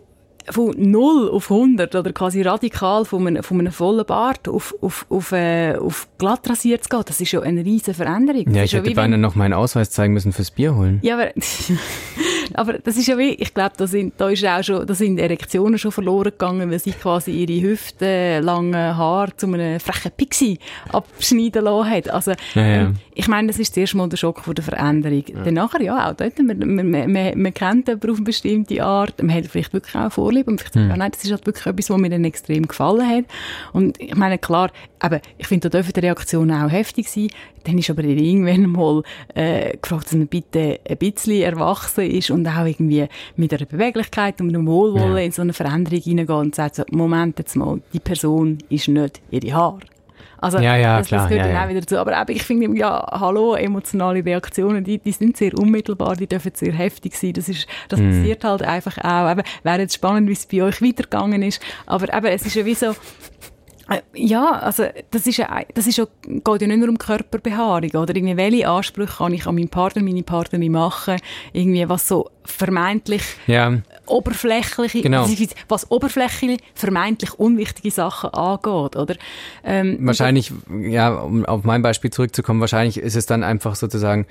von 0.50 0.74
0 0.76 1.30
auf 1.30 1.50
100 1.50 1.94
oder 1.94 2.12
quasi 2.12 2.42
radikal 2.42 3.06
von 3.06 3.26
einem, 3.26 3.42
von 3.42 3.60
einem 3.60 3.72
vollen 3.72 4.04
Bart 4.04 4.46
auf, 4.46 4.74
auf, 4.82 5.06
auf, 5.08 5.32
äh, 5.32 5.76
auf 5.76 6.06
glatt 6.18 6.48
rasiert 6.50 6.84
zu 6.84 6.90
gehen, 6.90 7.02
das 7.06 7.22
ist 7.22 7.32
ja 7.32 7.40
eine 7.40 7.64
riesige 7.64 7.94
Veränderung. 7.94 8.52
Ja, 8.52 8.62
ich 8.62 8.74
hätte 8.74 8.90
beinahe 8.90 9.18
noch 9.18 9.36
meinen 9.36 9.54
Ausweis 9.54 9.90
zeigen 9.90 10.12
müssen 10.12 10.34
fürs 10.34 10.50
Bier 10.50 10.74
holen. 10.74 10.98
Ja, 11.02 11.14
aber 11.14 11.30
Aber 12.54 12.74
das 12.74 12.96
ist 12.96 13.06
ja 13.06 13.18
wie, 13.18 13.30
ich 13.34 13.54
glaube, 13.54 13.72
da 13.76 13.86
sind, 13.86 14.14
da 14.18 14.28
ist 14.28 14.44
auch 14.44 14.62
schon, 14.62 14.86
da 14.86 14.94
sind 14.94 15.18
Erektionen 15.18 15.78
schon 15.78 15.92
verloren 15.92 16.30
gegangen, 16.30 16.70
weil 16.70 16.78
sie 16.78 16.92
quasi 16.92 17.30
ihre 17.32 17.68
Hüften, 17.68 18.42
lange 18.42 18.96
Haare 18.96 19.36
zu 19.36 19.46
einem 19.46 19.80
frechen 19.80 20.12
Pixie 20.16 20.58
abschneiden 20.92 21.64
lassen 21.64 21.90
hat. 21.90 22.10
Also, 22.10 22.32
ja, 22.54 22.66
ja. 22.66 22.82
Ähm, 22.82 22.96
ich 23.14 23.28
meine, 23.28 23.48
das 23.48 23.58
ist 23.58 23.74
zuerst 23.74 23.94
mal 23.94 24.08
der 24.08 24.16
Schock 24.16 24.40
von 24.40 24.54
der 24.54 24.64
Veränderung. 24.64 25.24
Ja. 25.26 25.42
Dann 25.44 25.54
nachher, 25.54 25.82
ja, 25.82 26.10
auch 26.10 26.14
dort, 26.14 26.38
man, 26.38 26.58
man, 26.58 26.90
man, 26.90 27.12
man 27.12 27.54
kennt 27.54 27.88
jemanden 27.88 28.10
auf 28.10 28.16
eine 28.16 28.24
bestimmte 28.24 28.82
Art, 28.82 29.22
man 29.22 29.34
hat 29.34 29.46
vielleicht 29.46 29.72
wirklich 29.72 29.94
auch 29.94 30.10
Vorliebe 30.10 30.50
und 30.50 30.58
vielleicht 30.58 30.76
mhm. 30.76 30.80
sagt, 30.80 30.90
ja, 30.90 30.96
nein, 30.96 31.10
das 31.12 31.24
ist 31.24 31.30
halt 31.30 31.46
wirklich 31.46 31.66
etwas, 31.66 31.90
was 31.90 31.98
mir 31.98 32.10
dann 32.10 32.24
extrem 32.24 32.66
gefallen 32.66 33.08
hat. 33.08 33.24
Und 33.72 34.00
ich 34.00 34.14
meine, 34.14 34.38
klar, 34.38 34.70
aber 35.00 35.20
ich 35.38 35.46
finde, 35.46 35.68
da 35.68 35.78
dürfen 35.78 35.92
die 35.92 36.00
Reaktionen 36.00 36.62
auch 36.62 36.70
heftig 36.70 37.08
sein. 37.08 37.28
Dann 37.64 37.78
ist 37.78 37.90
aber 37.90 38.04
irgendwann 38.04 38.70
mal 38.70 39.02
äh, 39.34 39.76
gefragt, 39.76 40.06
dass 40.06 40.14
man 40.14 40.28
bitte 40.28 40.80
ein 40.88 40.96
bisschen 40.96 41.42
erwachsen 41.42 42.10
ist 42.10 42.30
und 42.30 42.46
auch 42.46 42.64
irgendwie 42.64 43.06
mit 43.36 43.52
einer 43.52 43.66
Beweglichkeit 43.66 44.40
und 44.40 44.48
einem 44.48 44.66
Wohlwollen 44.66 45.16
ja. 45.16 45.24
in 45.24 45.32
so 45.32 45.42
eine 45.42 45.52
Veränderung 45.52 46.00
hineingeht 46.00 46.36
und 46.36 46.54
sagt 46.54 46.76
so, 46.76 46.84
Moment 46.90 47.38
jetzt 47.38 47.56
mal, 47.56 47.80
die 47.92 48.00
Person 48.00 48.58
ist 48.70 48.88
nicht 48.88 49.20
ihre 49.30 49.52
Haare. 49.52 49.80
Also, 50.42 50.58
ja, 50.58 50.76
ja, 50.76 50.98
das, 50.98 51.08
klar, 51.08 51.20
das 51.20 51.28
gehört 51.28 51.46
ja, 51.46 51.52
dann 51.52 51.64
auch 51.64 51.68
wieder 51.68 51.80
dazu. 51.80 51.98
Aber, 51.98 52.16
aber 52.16 52.32
ich 52.32 52.42
finde, 52.42 52.74
ja, 52.78 53.06
hallo, 53.10 53.54
emotionale 53.54 54.24
Reaktionen, 54.24 54.82
die, 54.82 54.98
die 54.98 55.12
sind 55.12 55.36
sehr 55.36 55.56
unmittelbar, 55.56 56.16
die 56.16 56.26
dürfen 56.26 56.52
sehr 56.54 56.72
heftig 56.72 57.14
sein. 57.14 57.34
Das 57.34 57.48
ist, 57.48 57.66
das 57.88 58.00
mm. 58.00 58.08
passiert 58.08 58.44
halt 58.44 58.62
einfach 58.62 58.96
auch. 58.98 59.36
wäre 59.62 59.80
jetzt 59.80 59.94
spannend, 59.94 60.28
wie 60.28 60.32
es 60.32 60.46
bei 60.46 60.62
euch 60.62 60.80
weitergegangen 60.80 61.42
ist. 61.42 61.60
Aber 61.84 62.14
eben, 62.14 62.26
es 62.26 62.46
ist 62.46 62.54
ja 62.54 62.64
wie 62.64 62.74
so, 62.74 62.94
ja, 64.14 64.50
also 64.52 64.84
das 65.10 65.26
ist 65.26 65.36
ja, 65.36 65.62
das 65.74 65.86
ist 65.86 65.98
ja, 65.98 66.06
geht 66.22 66.62
ja 66.62 66.68
nicht 66.68 66.78
nur 66.78 66.88
um 66.88 66.98
Körperbehaarung, 66.98 67.90
oder 67.90 68.14
irgendwie 68.14 68.36
welche 68.36 68.68
Ansprüche 68.68 69.14
kann 69.18 69.32
ich 69.32 69.46
an 69.46 69.54
meinen 69.54 69.68
Partner, 69.68 70.02
meine 70.02 70.22
Partnerin 70.22 70.72
machen, 70.72 71.16
irgendwie 71.52 71.88
was 71.88 72.06
so 72.06 72.30
vermeintlich 72.44 73.22
ja. 73.46 73.78
oberflächliche, 74.06 75.02
genau. 75.02 75.26
was 75.68 75.90
oberflächliche, 75.90 76.58
vermeintlich 76.74 77.34
unwichtige 77.34 77.90
Sachen 77.90 78.30
angeht, 78.30 78.96
oder? 78.96 79.16
Ähm, 79.64 79.98
wahrscheinlich, 80.00 80.52
ja, 80.82 81.14
um 81.14 81.44
auf 81.44 81.64
mein 81.64 81.82
Beispiel 81.82 82.10
zurückzukommen, 82.10 82.60
wahrscheinlich 82.60 82.98
ist 82.98 83.16
es 83.16 83.26
dann 83.26 83.42
einfach 83.42 83.74
sozusagen 83.74 84.26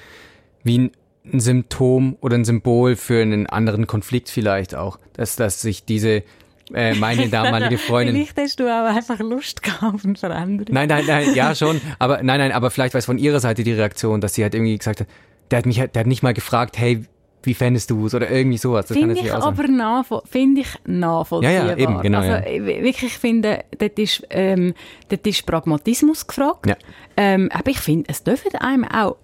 wie 0.63 0.77
ein 0.77 0.91
ein 1.31 1.39
Symptom 1.39 2.17
oder 2.21 2.35
ein 2.35 2.45
Symbol 2.45 2.95
für 2.95 3.21
einen 3.21 3.45
anderen 3.47 3.87
Konflikt 3.87 4.29
vielleicht 4.29 4.73
auch, 4.73 4.97
dass, 5.13 5.35
dass 5.35 5.61
sich 5.61 5.85
diese 5.85 6.23
äh, 6.73 6.95
meine 6.95 7.29
damalige 7.29 7.77
Freundin. 7.79 8.15
Vielleicht 8.15 8.37
hast 8.37 8.59
du 8.59 8.71
aber 8.71 8.89
einfach 8.89 9.19
Lust 9.19 9.63
gehabt 9.63 9.95
auf 9.95 10.05
eine 10.05 10.15
Veränderung. 10.15 10.73
Nein, 10.73 10.87
nein, 10.89 11.05
nein, 11.07 11.33
ja 11.33 11.55
schon. 11.55 11.81
Aber 11.99 12.23
nein, 12.23 12.39
nein, 12.39 12.51
aber 12.51 12.71
vielleicht 12.71 12.93
war 12.93 12.99
es 12.99 13.05
von 13.05 13.17
ihrer 13.17 13.39
Seite 13.39 13.63
die 13.63 13.73
Reaktion, 13.73 14.21
dass 14.21 14.33
sie 14.35 14.43
halt 14.43 14.53
irgendwie 14.53 14.77
gesagt 14.77 15.01
hat, 15.01 15.07
der 15.51 15.59
hat 15.59 15.65
mich, 15.65 15.77
der 15.77 15.99
hat 15.99 16.07
nicht 16.07 16.23
mal 16.23 16.33
gefragt, 16.33 16.77
hey, 16.77 17.05
wie 17.43 17.53
fändest 17.53 17.89
du 17.89 18.05
es 18.05 18.13
oder 18.13 18.29
irgendwie 18.29 18.57
sowas. 18.57 18.87
Finde 18.87 19.15
ich 19.15 19.31
aber 19.31 19.67
nachvoll 19.67 20.21
finde 20.29 20.61
ich 20.61 20.67
nachvollziehbar. 20.85 21.53
Ja, 21.53 21.65
ja, 21.69 21.77
eben, 21.77 22.01
genau. 22.01 22.19
Also 22.19 22.31
ja. 22.31 22.65
wirklich, 22.65 23.03
ich 23.03 23.17
finde, 23.17 23.63
dort 23.77 23.97
ist, 23.97 24.27
ähm, 24.29 24.73
dort 25.07 25.25
ist 25.25 25.45
Pragmatismus 25.45 26.27
gefragt. 26.27 26.67
Ja. 26.67 26.75
Ähm, 27.15 27.49
aber 27.53 27.71
ich 27.71 27.79
finde, 27.79 28.09
es 28.09 28.23
dürfen 28.23 28.55
einem 28.55 28.85
auch 28.85 29.15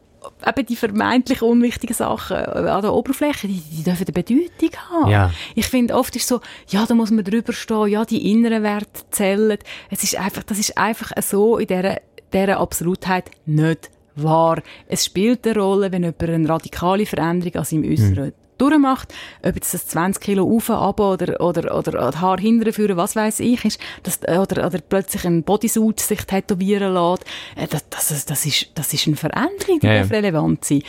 eben 0.45 0.65
die 0.65 0.75
vermeintlich 0.75 1.41
unwichtigen 1.41 1.95
Sachen 1.95 2.37
an 2.37 2.81
der 2.81 2.93
Oberfläche, 2.93 3.47
die, 3.47 3.61
die 3.61 3.83
dürfen 3.83 4.05
eine 4.05 4.13
Bedeutung 4.13 4.79
haben. 4.89 5.11
Ja. 5.11 5.31
Ich 5.55 5.67
finde, 5.67 5.95
oft 5.95 6.15
ist 6.15 6.27
so, 6.27 6.41
ja, 6.67 6.85
da 6.85 6.93
muss 6.95 7.11
man 7.11 7.23
drüber 7.23 7.53
stehen, 7.53 7.87
ja, 7.87 8.05
die 8.05 8.31
inneren 8.31 8.63
Werte 8.63 9.09
zählen. 9.11 9.57
Es 9.89 10.03
ist 10.03 10.17
einfach, 10.17 10.43
das 10.43 10.59
ist 10.59 10.77
einfach 10.77 11.11
so 11.21 11.57
in 11.57 11.67
dieser, 11.67 11.99
dieser 12.33 12.59
Absolutheit 12.59 13.31
nicht 13.45 13.89
wahr. 14.15 14.61
Es 14.87 15.05
spielt 15.05 15.45
eine 15.45 15.59
Rolle, 15.59 15.91
wenn 15.91 16.03
jemand 16.03 16.23
eine 16.23 16.49
radikale 16.49 17.05
Veränderung 17.05 17.55
an 17.55 17.65
seinem 17.65 17.91
Äußeren 17.91 18.33
durchmacht, 18.57 19.13
ob 19.43 19.55
jetzt 19.55 19.73
das 19.73 19.87
20 19.87 20.21
Kilo 20.23 20.43
auf, 20.55 20.69
ab 20.69 20.99
oder, 20.99 21.39
oder, 21.41 21.77
oder 21.77 22.21
Haar 22.21 22.39
hinterführen, 22.39 22.97
was 22.97 23.15
weiß 23.15 23.39
ich, 23.41 23.65
ist, 23.65 23.79
dass, 24.03 24.19
oder, 24.23 24.65
oder 24.65 24.79
plötzlich 24.87 25.25
ein 25.25 25.43
Bodysuit 25.43 25.99
sich 25.99 26.21
tätowieren 26.25 26.93
lässt, 26.93 27.23
äh, 27.55 27.67
das, 27.67 27.87
das, 27.89 28.25
das, 28.25 28.45
ist, 28.45 28.67
das 28.75 28.93
ist 28.93 29.07
eine 29.07 29.15
Veränderung, 29.15 29.79
die 29.81 29.87
Ja, 29.87 29.99
darf 29.99 30.11
relevant 30.11 30.65
sein. 30.65 30.81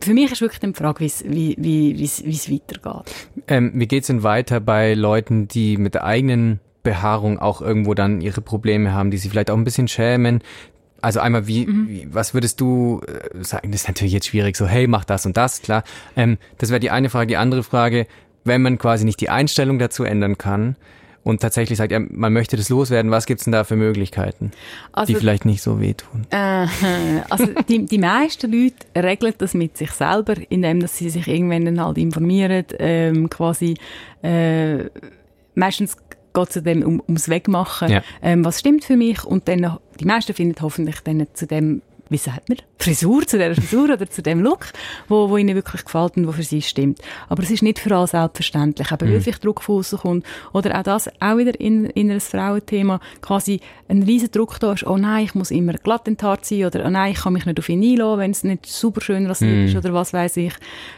Für 0.00 0.14
mich 0.14 0.32
ist 0.32 0.40
wirklich 0.40 0.60
die 0.60 0.72
Frage, 0.72 1.00
wie's- 1.00 1.24
wie 1.26 1.56
wie 1.58 1.98
wie 1.98 2.04
es 2.04 2.50
weitergeht. 2.50 3.14
Ähm, 3.48 3.72
wie 3.74 3.86
geht's 3.86 4.06
denn 4.08 4.22
weiter 4.22 4.60
bei 4.60 4.94
Leuten, 4.94 5.48
die 5.48 5.76
mit 5.76 5.94
der 5.94 6.04
eigenen 6.04 6.60
Behaarung 6.82 7.38
auch 7.38 7.60
irgendwo 7.60 7.94
dann 7.94 8.20
ihre 8.20 8.40
Probleme 8.40 8.92
haben, 8.94 9.10
die 9.10 9.18
sich 9.18 9.30
vielleicht 9.30 9.50
auch 9.50 9.56
ein 9.56 9.64
bisschen 9.64 9.88
schämen? 9.88 10.40
Also 11.02 11.20
einmal, 11.20 11.46
wie, 11.46 11.66
wie 11.66 12.08
was 12.10 12.34
würdest 12.34 12.60
du 12.60 13.00
äh, 13.06 13.42
sagen? 13.42 13.72
Das 13.72 13.82
ist 13.82 13.88
natürlich 13.88 14.12
jetzt 14.12 14.26
schwierig, 14.26 14.56
so 14.56 14.66
hey, 14.66 14.86
mach 14.86 15.04
das 15.04 15.26
und 15.26 15.36
das, 15.36 15.62
klar. 15.62 15.84
Ähm, 16.16 16.38
das 16.58 16.70
wäre 16.70 16.80
die 16.80 16.90
eine 16.90 17.10
Frage. 17.10 17.26
Die 17.28 17.36
andere 17.36 17.62
Frage, 17.62 18.06
wenn 18.44 18.62
man 18.62 18.78
quasi 18.78 19.04
nicht 19.04 19.20
die 19.20 19.30
Einstellung 19.30 19.78
dazu 19.78 20.04
ändern 20.04 20.38
kann 20.38 20.76
und 21.22 21.42
tatsächlich 21.42 21.76
sagt, 21.76 21.92
ja, 21.92 22.00
man 22.00 22.32
möchte 22.32 22.56
das 22.56 22.70
loswerden, 22.70 23.10
was 23.10 23.26
gibt's 23.26 23.44
denn 23.44 23.52
da 23.52 23.64
für 23.64 23.76
Möglichkeiten, 23.76 24.52
Also- 24.92 25.12
die 25.12 25.18
vielleicht 25.18 25.44
nicht 25.44 25.62
so 25.62 25.80
wehtun? 25.80 26.26
Äh, 26.30 26.66
also 27.28 27.46
die, 27.68 27.84
die 27.84 27.98
meisten 27.98 28.50
Leute 28.50 28.74
regeln 28.96 29.34
das 29.36 29.52
mit 29.54 29.76
sich 29.76 29.90
selber, 29.92 30.34
indem 30.48 30.80
dass 30.80 30.96
sie 30.96 31.10
sich 31.10 31.28
irgendwann 31.28 31.64
dann 31.66 31.84
halt 31.84 31.98
informieren, 31.98 32.64
ähm, 32.78 33.28
quasi 33.28 33.74
äh, 34.22 34.84
meistens 35.54 35.96
geht 36.32 36.56
es 36.56 36.62
dann 36.62 36.84
um, 36.84 37.00
ums 37.06 37.28
Wegmachen, 37.28 37.90
Ja. 37.90 38.02
ähm, 38.22 38.44
was 38.44 38.60
stimmt 38.60 38.84
für 38.84 38.96
mich 38.96 39.24
und 39.24 39.48
dann, 39.48 39.78
die 39.98 40.04
meisten 40.04 40.34
finden 40.34 40.60
hoffentlich 40.62 41.00
dann 41.00 41.26
zu 41.34 41.46
dem, 41.46 41.82
wie 42.08 42.16
sagt 42.16 42.48
man, 42.48 42.58
Frisur, 42.82 43.26
zu 43.26 43.38
der 43.38 43.54
Frisur 43.54 43.90
oder 43.92 44.08
zu 44.08 44.22
dem 44.22 44.40
Look, 44.40 44.66
wo, 45.08 45.28
wo 45.28 45.36
ihnen 45.36 45.54
wirklich 45.54 45.84
gefällt 45.84 46.16
und 46.16 46.26
wo 46.26 46.32
für 46.32 46.42
sie 46.42 46.62
stimmt. 46.62 47.00
Aber 47.28 47.42
es 47.42 47.50
ist 47.50 47.62
nicht 47.62 47.78
für 47.78 47.94
alle 47.94 48.06
selbstverständlich, 48.06 48.90
aber 48.90 49.06
weil 49.06 49.20
vielleicht 49.20 49.44
Druck 49.44 49.62
von 49.62 49.76
aussen 49.76 49.98
kommt 49.98 50.26
oder 50.52 50.78
auch 50.78 50.82
das, 50.82 51.08
auch 51.20 51.36
wieder 51.36 51.58
in, 51.60 51.86
in 51.86 52.10
einem 52.10 52.20
Frauenthema, 52.20 53.00
quasi 53.20 53.60
ein 53.88 54.02
riesen 54.02 54.30
Druck 54.30 54.58
da 54.60 54.72
ist, 54.72 54.86
oh 54.86 54.96
nein, 54.96 55.24
ich 55.24 55.34
muss 55.34 55.50
immer 55.50 55.74
glatt 55.74 56.08
enthaart 56.08 56.44
sein 56.44 56.64
oder 56.64 56.84
oh 56.86 56.90
nein, 56.90 57.12
ich 57.12 57.20
kann 57.20 57.32
mich 57.32 57.44
nicht 57.44 57.58
auf 57.58 57.68
ihn 57.68 57.82
einlassen, 57.82 58.18
wenn 58.20 58.30
es 58.30 58.44
nicht 58.44 58.66
super 58.66 59.00
schön 59.00 59.26
rasiert 59.26 59.68
ist 59.68 59.76
oder 59.76 59.92
was 59.92 60.12
weiß 60.12 60.36
ich. 60.38 60.54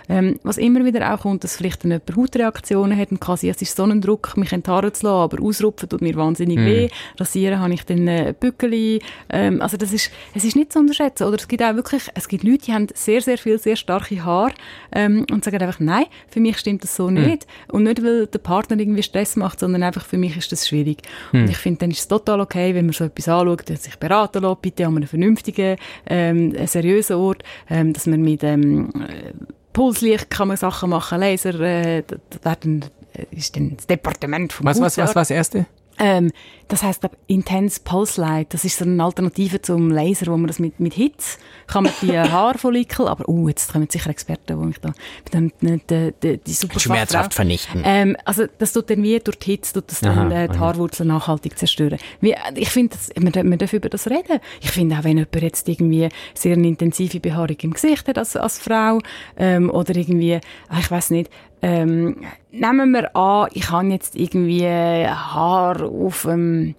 Ähm, 0.09 0.39
was 0.43 0.59
immer 0.59 0.85
wieder 0.85 1.13
auch 1.13 1.21
kommt, 1.21 1.45
dass 1.45 1.57
vielleicht 1.57 1.85
dann 1.85 1.93
jemand 1.93 2.17
Hautreaktionen 2.17 2.97
hat 2.97 3.11
und 3.11 3.21
quasi, 3.21 3.49
es 3.49 3.63
ist 3.63 3.77
so 3.77 3.85
ein 3.85 4.01
Druck, 4.01 4.37
mich 4.37 4.53
enthaaren 4.53 4.93
zu 4.93 5.07
lassen, 5.07 5.17
aber 5.17 5.43
ausrupfen 5.43 5.89
tut 5.89 6.03
mir 6.03 6.15
wahnsinnig 6.17 6.59
weh, 6.59 6.89
rasieren 7.19 7.61
habe 7.61 7.75
ich 7.75 7.85
dann 7.85 8.07
äh, 8.07 8.35
Bückeli, 8.39 9.01
ähm, 9.31 9.61
also 9.61 9.77
das 9.77 9.93
ist, 9.93 10.11
es 10.35 10.45
ist 10.45 10.57
nicht 10.57 10.73
zu 10.73 10.79
unterschätzen, 10.79 11.25
oder 11.25 11.37
es 11.37 11.49
gibt 11.49 11.63
auch 11.63 11.72
wirklich, 11.77 12.05
es 12.15 12.29
gibt 12.29 12.45
Leute, 12.45 12.67
die 12.67 12.73
haben 12.73 12.87
sehr, 12.95 13.21
sehr 13.21 13.39
viel, 13.39 13.59
sehr 13.59 13.77
starke 13.77 14.25
Haare 14.25 14.53
ähm, 14.93 15.27
und 15.31 15.45
sagen 15.45 15.61
einfach, 15.61 15.81
nein, 15.81 16.07
für 16.29 16.41
mich 16.41 16.59
stimmt 16.59 16.83
das 16.83 16.97
so 16.97 17.11
nicht 17.11 17.47
und 17.69 17.85
nicht, 17.85 18.03
weil 18.03 18.27
der 18.27 18.39
Partner 18.39 18.79
irgendwie 18.79 19.03
Stress 19.03 19.37
macht, 19.37 19.61
sondern 19.61 19.83
einfach 19.83 20.05
für 20.05 20.19
mich 20.19 20.37
ist 20.37 20.53
das 20.53 20.69
schwierig 20.69 21.03
und 21.33 21.49
ich 21.49 21.57
finde, 21.57 21.81
dann 21.81 21.91
ist 21.91 22.01
es 22.01 22.09
total 22.09 22.41
okay, 22.41 22.75
wenn 22.75 22.87
man 22.87 22.93
so 22.93 23.05
etwas 23.05 23.29
anschaut, 23.29 23.69
dass 23.69 23.85
sich 23.85 23.97
beraten 23.99 24.43
lässt, 24.43 24.63
bitte 24.63 24.87
an 24.87 24.97
einem 24.97 25.09
vernünftigen, 25.09 25.77
ähm, 26.07 26.55
seriösen 26.67 27.17
Ort, 27.17 27.43
ähm, 27.69 27.93
dass 27.93 28.07
man 28.07 28.23
mit 28.23 28.43
ähm, 28.43 28.91
äh, 29.09 29.33
Pulslicht 29.73 30.31
kann 30.31 30.49
man 30.49 30.57
Sachen 30.57 30.91
machen, 30.91 31.21
Laser, 31.21 31.59
äh, 31.61 32.03
das 32.07 32.45
werden 32.45 32.85
äh, 33.15 33.27
ist 33.37 33.57
dann 33.57 33.77
das 33.77 33.87
Departement 33.87 34.53
vom 34.53 34.67
Was, 34.67 34.81
was, 34.81 34.97
was 34.99 35.09
Hausarzt. 35.09 35.15
war 35.15 35.23
das 35.23 35.31
Erste? 35.31 35.67
Ähm, 35.99 36.33
das 36.69 36.83
heisst 36.83 37.01
glaub, 37.01 37.17
Intense 37.27 37.81
Pulse 37.85 38.21
Light. 38.21 38.55
Das 38.55 38.65
ist 38.65 38.79
so 38.79 38.85
eine 38.85 39.05
Alternative 39.05 39.61
zum 39.61 39.91
Laser, 39.91 40.27
wo 40.29 40.37
man 40.39 40.47
das 40.47 40.59
mit, 40.59 40.81
mit 40.81 40.95
Hitze 40.95 41.39
kann 41.67 41.85
man 41.85 41.93
die 42.01 42.19
Haarfollikel, 42.19 43.09
aber 43.09 43.29
uh, 43.29 43.49
jetzt 43.49 43.73
kommen 43.73 43.89
sicher 43.91 44.09
Experten, 44.09 44.59
wo 44.59 44.69
ich 44.69 44.79
da 44.79 44.93
dann 45.31 45.53
nicht 45.61 45.91
die, 45.91 46.15
die, 46.23 46.39
die 46.39 46.53
super 46.53 46.81
Schmerzhaft 46.81 47.35
vernichten. 47.35 47.83
Ähm, 47.85 48.17
also 48.25 48.45
das 48.59 48.73
tut 48.73 48.89
dann 48.89 49.03
wie 49.03 49.19
durch 49.21 49.39
die 49.39 49.51
Hitze 49.53 49.75
tut 49.75 49.91
das 49.91 50.01
dann 50.01 50.19
Aha, 50.33 50.45
äh, 50.45 50.49
die 50.49 50.55
aha. 50.55 50.61
Haarwurzeln 50.61 51.09
nachhaltig 51.09 51.59
zerstören. 51.59 51.99
Wie, 52.21 52.35
ich 52.55 52.71
finde, 52.71 52.97
man, 53.21 53.33
darf- 53.33 53.45
man 53.45 53.59
darf 53.59 53.73
über 53.75 53.89
das 53.91 54.09
reden. 54.09 54.41
Ich 54.63 54.71
finde 54.71 54.97
auch, 54.99 55.05
wenn 55.05 55.19
jemand 55.19 55.43
jetzt 55.43 55.69
irgendwie 55.69 56.09
sehr 56.35 56.55
eine 56.55 56.69
intensive 56.69 57.21
Behaarung 57.21 57.57
im 57.61 57.75
Gesicht 57.75 58.09
hat 58.09 58.17
als, 58.17 58.35
als 58.37 58.59
Frau 58.59 58.99
ähm, 59.37 59.69
oder 59.71 59.95
irgendwie, 59.95 60.41
ah, 60.69 60.79
ich 60.79 60.91
weiß 60.91 61.11
nicht, 61.11 61.31
ähm, 61.63 62.17
nehmen 62.51 62.91
wir 62.91 63.15
an, 63.17 63.49
ich 63.53 63.71
habe 63.71 63.89
jetzt 63.89 64.17
irgendwie 64.17 64.67
Haar 64.67 65.83
auf 65.83 66.25
ähm, 66.25 66.75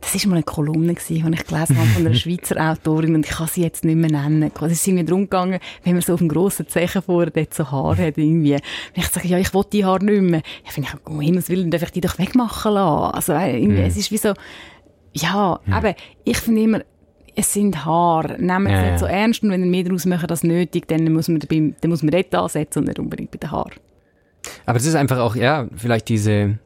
das 0.00 0.22
war 0.24 0.30
mal 0.30 0.36
eine 0.36 0.42
Kolumne, 0.42 0.94
die 0.94 1.14
ich 1.16 1.22
gelesen 1.22 1.78
habe 1.78 1.88
von 1.88 2.06
einer 2.06 2.14
Schweizer 2.14 2.56
Autorin 2.60 3.14
und 3.14 3.26
ich 3.26 3.32
kann 3.32 3.46
sie 3.46 3.62
jetzt 3.62 3.84
nicht 3.84 3.96
mehr 3.96 4.10
nennen. 4.10 4.50
Es 4.54 4.72
ist 4.72 4.86
irgendwie 4.86 5.04
darum 5.04 5.22
gegangen, 5.22 5.60
wenn 5.82 5.94
man 5.94 6.02
so 6.02 6.14
auf 6.14 6.20
einem 6.20 6.28
grossen 6.28 6.68
Zechen 6.68 7.02
vorher 7.02 7.30
dort 7.30 7.54
so 7.54 7.70
Haar 7.70 7.96
hat, 7.96 8.18
irgendwie. 8.18 8.52
Wenn 8.52 8.60
ich 8.96 9.06
sage, 9.06 9.28
ja, 9.28 9.38
ich 9.38 9.54
will 9.54 9.64
die 9.72 9.84
Haare 9.84 10.04
nicht 10.04 10.20
mehr, 10.20 10.42
ja, 10.64 10.70
finde 10.70 10.90
ich, 10.92 11.06
um 11.06 11.20
Himmels 11.20 11.48
Willen, 11.48 11.70
darf 11.70 11.82
ich 11.82 11.92
die 11.92 12.00
doch 12.00 12.18
wegmachen 12.18 12.72
lassen. 12.72 13.14
Also, 13.14 13.32
äh, 13.32 13.58
irgendwie, 13.58 13.82
es 13.82 13.96
ist 13.96 14.10
wie 14.10 14.18
so, 14.18 14.34
ja, 15.12 15.60
aber 15.70 15.94
ich 16.24 16.38
finde 16.38 16.62
immer, 16.62 16.80
es 17.36 17.52
sind 17.52 17.84
Haare. 17.84 18.36
Nehmen 18.38 18.66
wir 18.66 18.74
es 18.74 18.80
Ja, 18.80 18.90
nicht 18.90 18.98
so 18.98 19.06
ernst 19.06 19.42
und 19.42 19.50
wenn 19.50 19.62
ihr 19.62 19.70
mehr 19.70 19.84
daraus 19.84 20.06
machen 20.06 20.28
als 20.28 20.44
nötig, 20.44 20.86
dann 20.86 21.12
muss 21.12 21.28
man, 21.28 21.40
dabei, 21.40 21.72
dann 21.80 21.90
muss 21.90 22.02
man 22.02 22.12
dort 22.12 22.34
ansetzen 22.34 22.80
und 22.80 22.88
nicht 22.88 22.98
unbedingt 22.98 23.30
bei 23.30 23.38
den 23.38 23.50
Haaren. 23.50 23.72
Aber 24.66 24.78
das 24.78 24.86
ist 24.86 24.94
einfach 24.94 25.18
auch, 25.18 25.36
ja, 25.36 25.68
vielleicht 25.76 26.08
diese, 26.08 26.58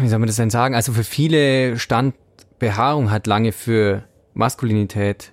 wie 0.00 0.08
soll 0.08 0.18
man 0.18 0.26
das 0.26 0.36
denn 0.36 0.50
sagen? 0.50 0.74
Also 0.74 0.92
für 0.92 1.04
viele 1.04 1.78
stand 1.78 2.14
Behaarung 2.58 3.10
hat 3.10 3.26
lange 3.26 3.52
für 3.52 4.04
Maskulinität 4.32 5.32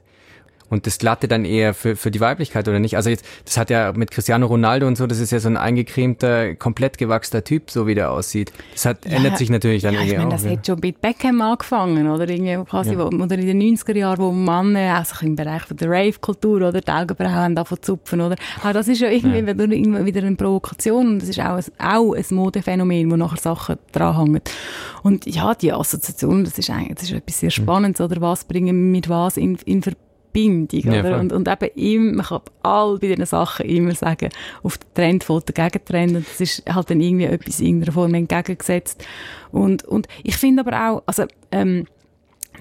und 0.71 0.87
das 0.87 0.97
Glatte 0.97 1.27
dann 1.27 1.45
eher 1.45 1.73
für, 1.73 1.95
für 1.95 2.09
die 2.09 2.21
Weiblichkeit, 2.21 2.67
oder 2.67 2.79
nicht? 2.79 2.95
Also 2.95 3.09
jetzt, 3.09 3.25
das 3.45 3.57
hat 3.57 3.69
ja 3.69 3.91
mit 3.93 4.09
Cristiano 4.09 4.47
Ronaldo 4.47 4.87
und 4.87 4.97
so, 4.97 5.05
das 5.05 5.19
ist 5.19 5.31
ja 5.31 5.39
so 5.39 5.49
ein 5.49 5.57
eingecremter, 5.57 6.55
komplett 6.55 6.97
gewachster 6.97 7.43
Typ, 7.43 7.69
so 7.69 7.85
wie 7.87 7.93
der 7.93 8.11
aussieht. 8.11 8.53
Das 8.71 8.85
hat, 8.85 9.05
ändert 9.05 9.37
sich 9.37 9.49
natürlich 9.49 9.83
dann 9.83 9.93
ja, 9.93 9.99
ich 9.99 10.07
irgendwie 10.07 10.25
meine, 10.25 10.35
auch. 10.35 10.41
das 10.41 10.45
ja. 10.45 10.51
hat 10.51 10.65
schon 10.65 10.79
mit 10.79 11.01
Beckham 11.01 11.41
angefangen, 11.41 12.09
oder? 12.09 12.27
Irgendwie 12.27 12.57
quasi, 12.69 12.97
wo, 12.97 13.03
oder 13.03 13.37
in 13.37 13.47
den 13.47 13.61
90er 13.61 13.97
Jahren, 13.97 14.19
wo 14.19 14.31
Männer 14.31 14.99
auch 14.99 15.05
sich 15.05 15.21
im 15.23 15.35
Bereich 15.35 15.63
von 15.63 15.75
der 15.75 15.89
Rave-Kultur 15.89 16.69
oder 16.69 16.79
die 16.79 16.91
Augenbrauen 16.91 17.35
haben 17.35 17.55
davon 17.55 17.77
zupfen, 17.81 18.21
oder? 18.21 18.37
Aber 18.63 18.73
das 18.73 18.87
ist 18.87 19.01
ja 19.01 19.09
irgendwie 19.09 19.45
wieder, 19.45 19.63
immer 19.75 20.05
wieder 20.05 20.21
eine 20.23 20.37
Provokation 20.37 21.07
und 21.07 21.21
das 21.21 21.29
ist 21.29 21.39
auch 21.39 21.57
ein, 21.57 21.65
auch 21.79 22.13
ein 22.13 22.25
Modephänomen, 22.29 23.11
wo 23.11 23.17
nachher 23.17 23.41
Sachen 23.41 23.75
dranhängen. 23.91 24.41
Und 25.03 25.25
ja, 25.25 25.53
die 25.53 25.73
Assoziation, 25.73 26.45
das 26.45 26.57
ist 26.57 26.69
eigentlich, 26.69 26.95
das 26.95 27.03
ist 27.03 27.11
etwas 27.11 27.39
sehr 27.41 27.51
Spannendes, 27.51 27.99
oder? 27.99 28.21
Was 28.21 28.45
bringen 28.45 28.67
wir 28.67 28.73
mit 28.73 29.09
was 29.09 29.35
in, 29.35 29.57
in 29.65 29.81
Verbindung, 29.81 30.10
Ja, 30.93 31.01
oder? 31.01 31.19
und, 31.19 31.31
und 31.33 31.47
eben 31.47 31.75
immer, 31.75 32.15
man 32.17 32.25
kann 32.25 32.41
all 32.63 32.97
bei 32.99 33.07
diesen 33.07 33.25
Sachen 33.25 33.65
immer 33.65 33.95
sagen, 33.95 34.29
auf 34.63 34.77
den 34.77 34.93
Trend 34.93 35.23
folgt 35.23 35.55
der 35.55 35.69
Gegentrend 35.69 36.15
und 36.15 36.27
das 36.27 36.41
ist 36.41 36.63
halt 36.73 36.89
dann 36.89 37.01
irgendwie 37.01 37.25
etwas 37.25 37.59
in 37.59 37.67
irgendeiner 37.67 37.93
Form 37.93 38.13
entgegengesetzt. 38.13 39.03
Und, 39.51 39.83
und 39.85 40.07
ich 40.23 40.37
finde 40.37 40.65
aber 40.65 40.89
auch, 40.89 41.03
also, 41.05 41.25
ähm, 41.51 41.85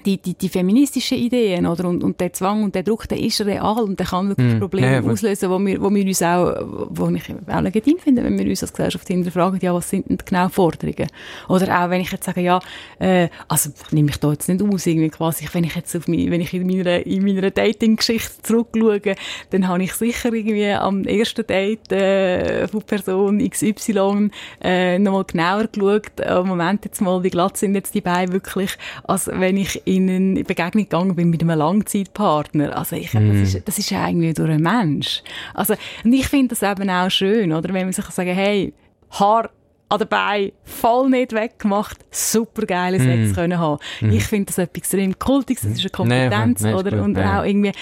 die, 0.05 0.17
die, 0.17 0.33
die 0.33 0.49
feministischen 0.49 1.17
Ideen, 1.17 1.65
oder? 1.65 1.85
Und, 1.85 2.03
und 2.03 2.19
der 2.19 2.33
Zwang 2.33 2.63
und 2.63 2.75
der 2.75 2.83
Druck, 2.83 3.07
der 3.07 3.19
ist 3.19 3.41
real 3.41 3.79
und 3.79 3.99
der 3.99 4.07
kann 4.07 4.29
wirklich 4.29 4.59
Probleme 4.59 4.87
Ja, 4.87 4.93
ja, 4.93 5.01
voll. 5.01 5.13
auslösen, 5.13 5.49
wo 5.49 5.59
wir, 5.59 5.81
wo 5.81 5.89
wir 5.93 6.05
uns 6.05 6.21
auch, 6.21 6.55
wo 6.89 7.09
ich 7.09 7.23
auch 7.47 7.61
legitim 7.61 7.97
finde, 7.99 8.23
wenn 8.23 8.37
wir 8.37 8.45
uns 8.47 8.61
als 8.61 8.73
Gesellschaft 8.73 9.07
hinterfragen, 9.07 9.59
ja, 9.61 9.73
was 9.73 9.89
sind 9.89 10.09
denn 10.09 10.17
genau 10.23 10.49
Forderungen? 10.49 11.07
Oder 11.47 11.83
auch, 11.83 11.89
wenn 11.89 12.01
ich 12.01 12.11
jetzt 12.11 12.25
sage, 12.25 12.41
ja, 12.41 12.59
äh, 12.99 13.29
also, 13.47 13.69
ich 13.85 13.91
nehme 13.91 14.07
mich 14.07 14.17
da 14.17 14.31
jetzt 14.31 14.47
nicht 14.47 14.61
aus, 14.61 14.85
irgendwie 14.85 15.09
quasi, 15.09 15.47
wenn 15.53 15.63
ich 15.63 15.75
jetzt 15.75 15.95
auf 15.95 16.07
mich, 16.07 16.29
wenn 16.29 16.41
ich 16.41 16.53
in 16.53 16.67
meiner, 16.67 17.05
in 17.05 17.23
meiner 17.23 17.51
Dating-Geschichte 17.51 18.41
zurückschaue, 18.43 19.15
dann 19.49 19.67
habe 19.67 19.83
ich 19.83 19.93
sicher 19.93 20.33
irgendwie 20.33 20.69
am 20.71 21.03
ersten 21.03 21.45
Date, 21.45 21.91
äh, 21.91 22.67
von 22.67 22.81
Person 22.81 23.47
XY, 23.49 24.29
äh, 24.61 24.99
nochmal 24.99 25.25
genauer 25.25 25.67
geschaut, 25.67 26.19
äh, 26.19 26.41
Moment 26.43 26.85
jetzt 26.85 27.01
mal, 27.01 27.23
wie 27.23 27.29
glatt 27.29 27.57
sind 27.57 27.75
jetzt 27.75 27.93
die 27.93 28.01
Beine 28.01 28.31
wirklich, 28.31 28.77
als 29.03 29.27
wenn 29.27 29.57
ich 29.57 29.81
in 29.95 30.09
eine 30.09 30.43
Begegnung 30.43 30.83
gegangen 30.83 31.15
bin 31.15 31.29
mit 31.29 31.41
einem 31.41 31.57
Langzeitpartner. 31.57 32.77
Also 32.77 32.95
ich, 32.95 33.11
das, 33.11 33.23
ist, 33.23 33.67
das 33.67 33.77
ist 33.77 33.89
ja 33.89 34.07
irgendwie 34.07 34.33
durch 34.33 34.49
einen 34.49 34.63
Mensch. 34.63 35.21
Also, 35.53 35.75
und 36.03 36.13
ich 36.13 36.27
finde 36.27 36.55
das 36.55 36.63
eben 36.63 36.89
auch 36.89 37.09
schön, 37.09 37.51
oder? 37.51 37.73
Wenn 37.73 37.85
man 37.85 37.93
sich 37.93 38.05
sagen, 38.05 38.33
hey, 38.33 38.73
Haar 39.11 39.49
an 39.89 39.99
den 39.99 40.07
Beinen 40.07 40.51
voll 40.63 41.09
nicht 41.09 41.33
weggemacht, 41.33 41.97
super 42.09 42.65
geile 42.65 42.97
Sex 42.97 43.35
können 43.35 43.59
haben. 43.59 43.79
Ich 43.99 44.23
finde 44.23 44.45
das 44.45 44.57
etwas 44.57 44.77
extrem 44.77 45.19
Kultiges, 45.19 45.63
das 45.63 45.73
ist 45.73 45.81
eine 45.81 45.89
Kompetenz, 45.89 46.61
nee, 46.61 46.73
oder? 46.73 47.03
Und 47.03 47.17
auch 47.19 47.43
irgendwie, 47.43 47.73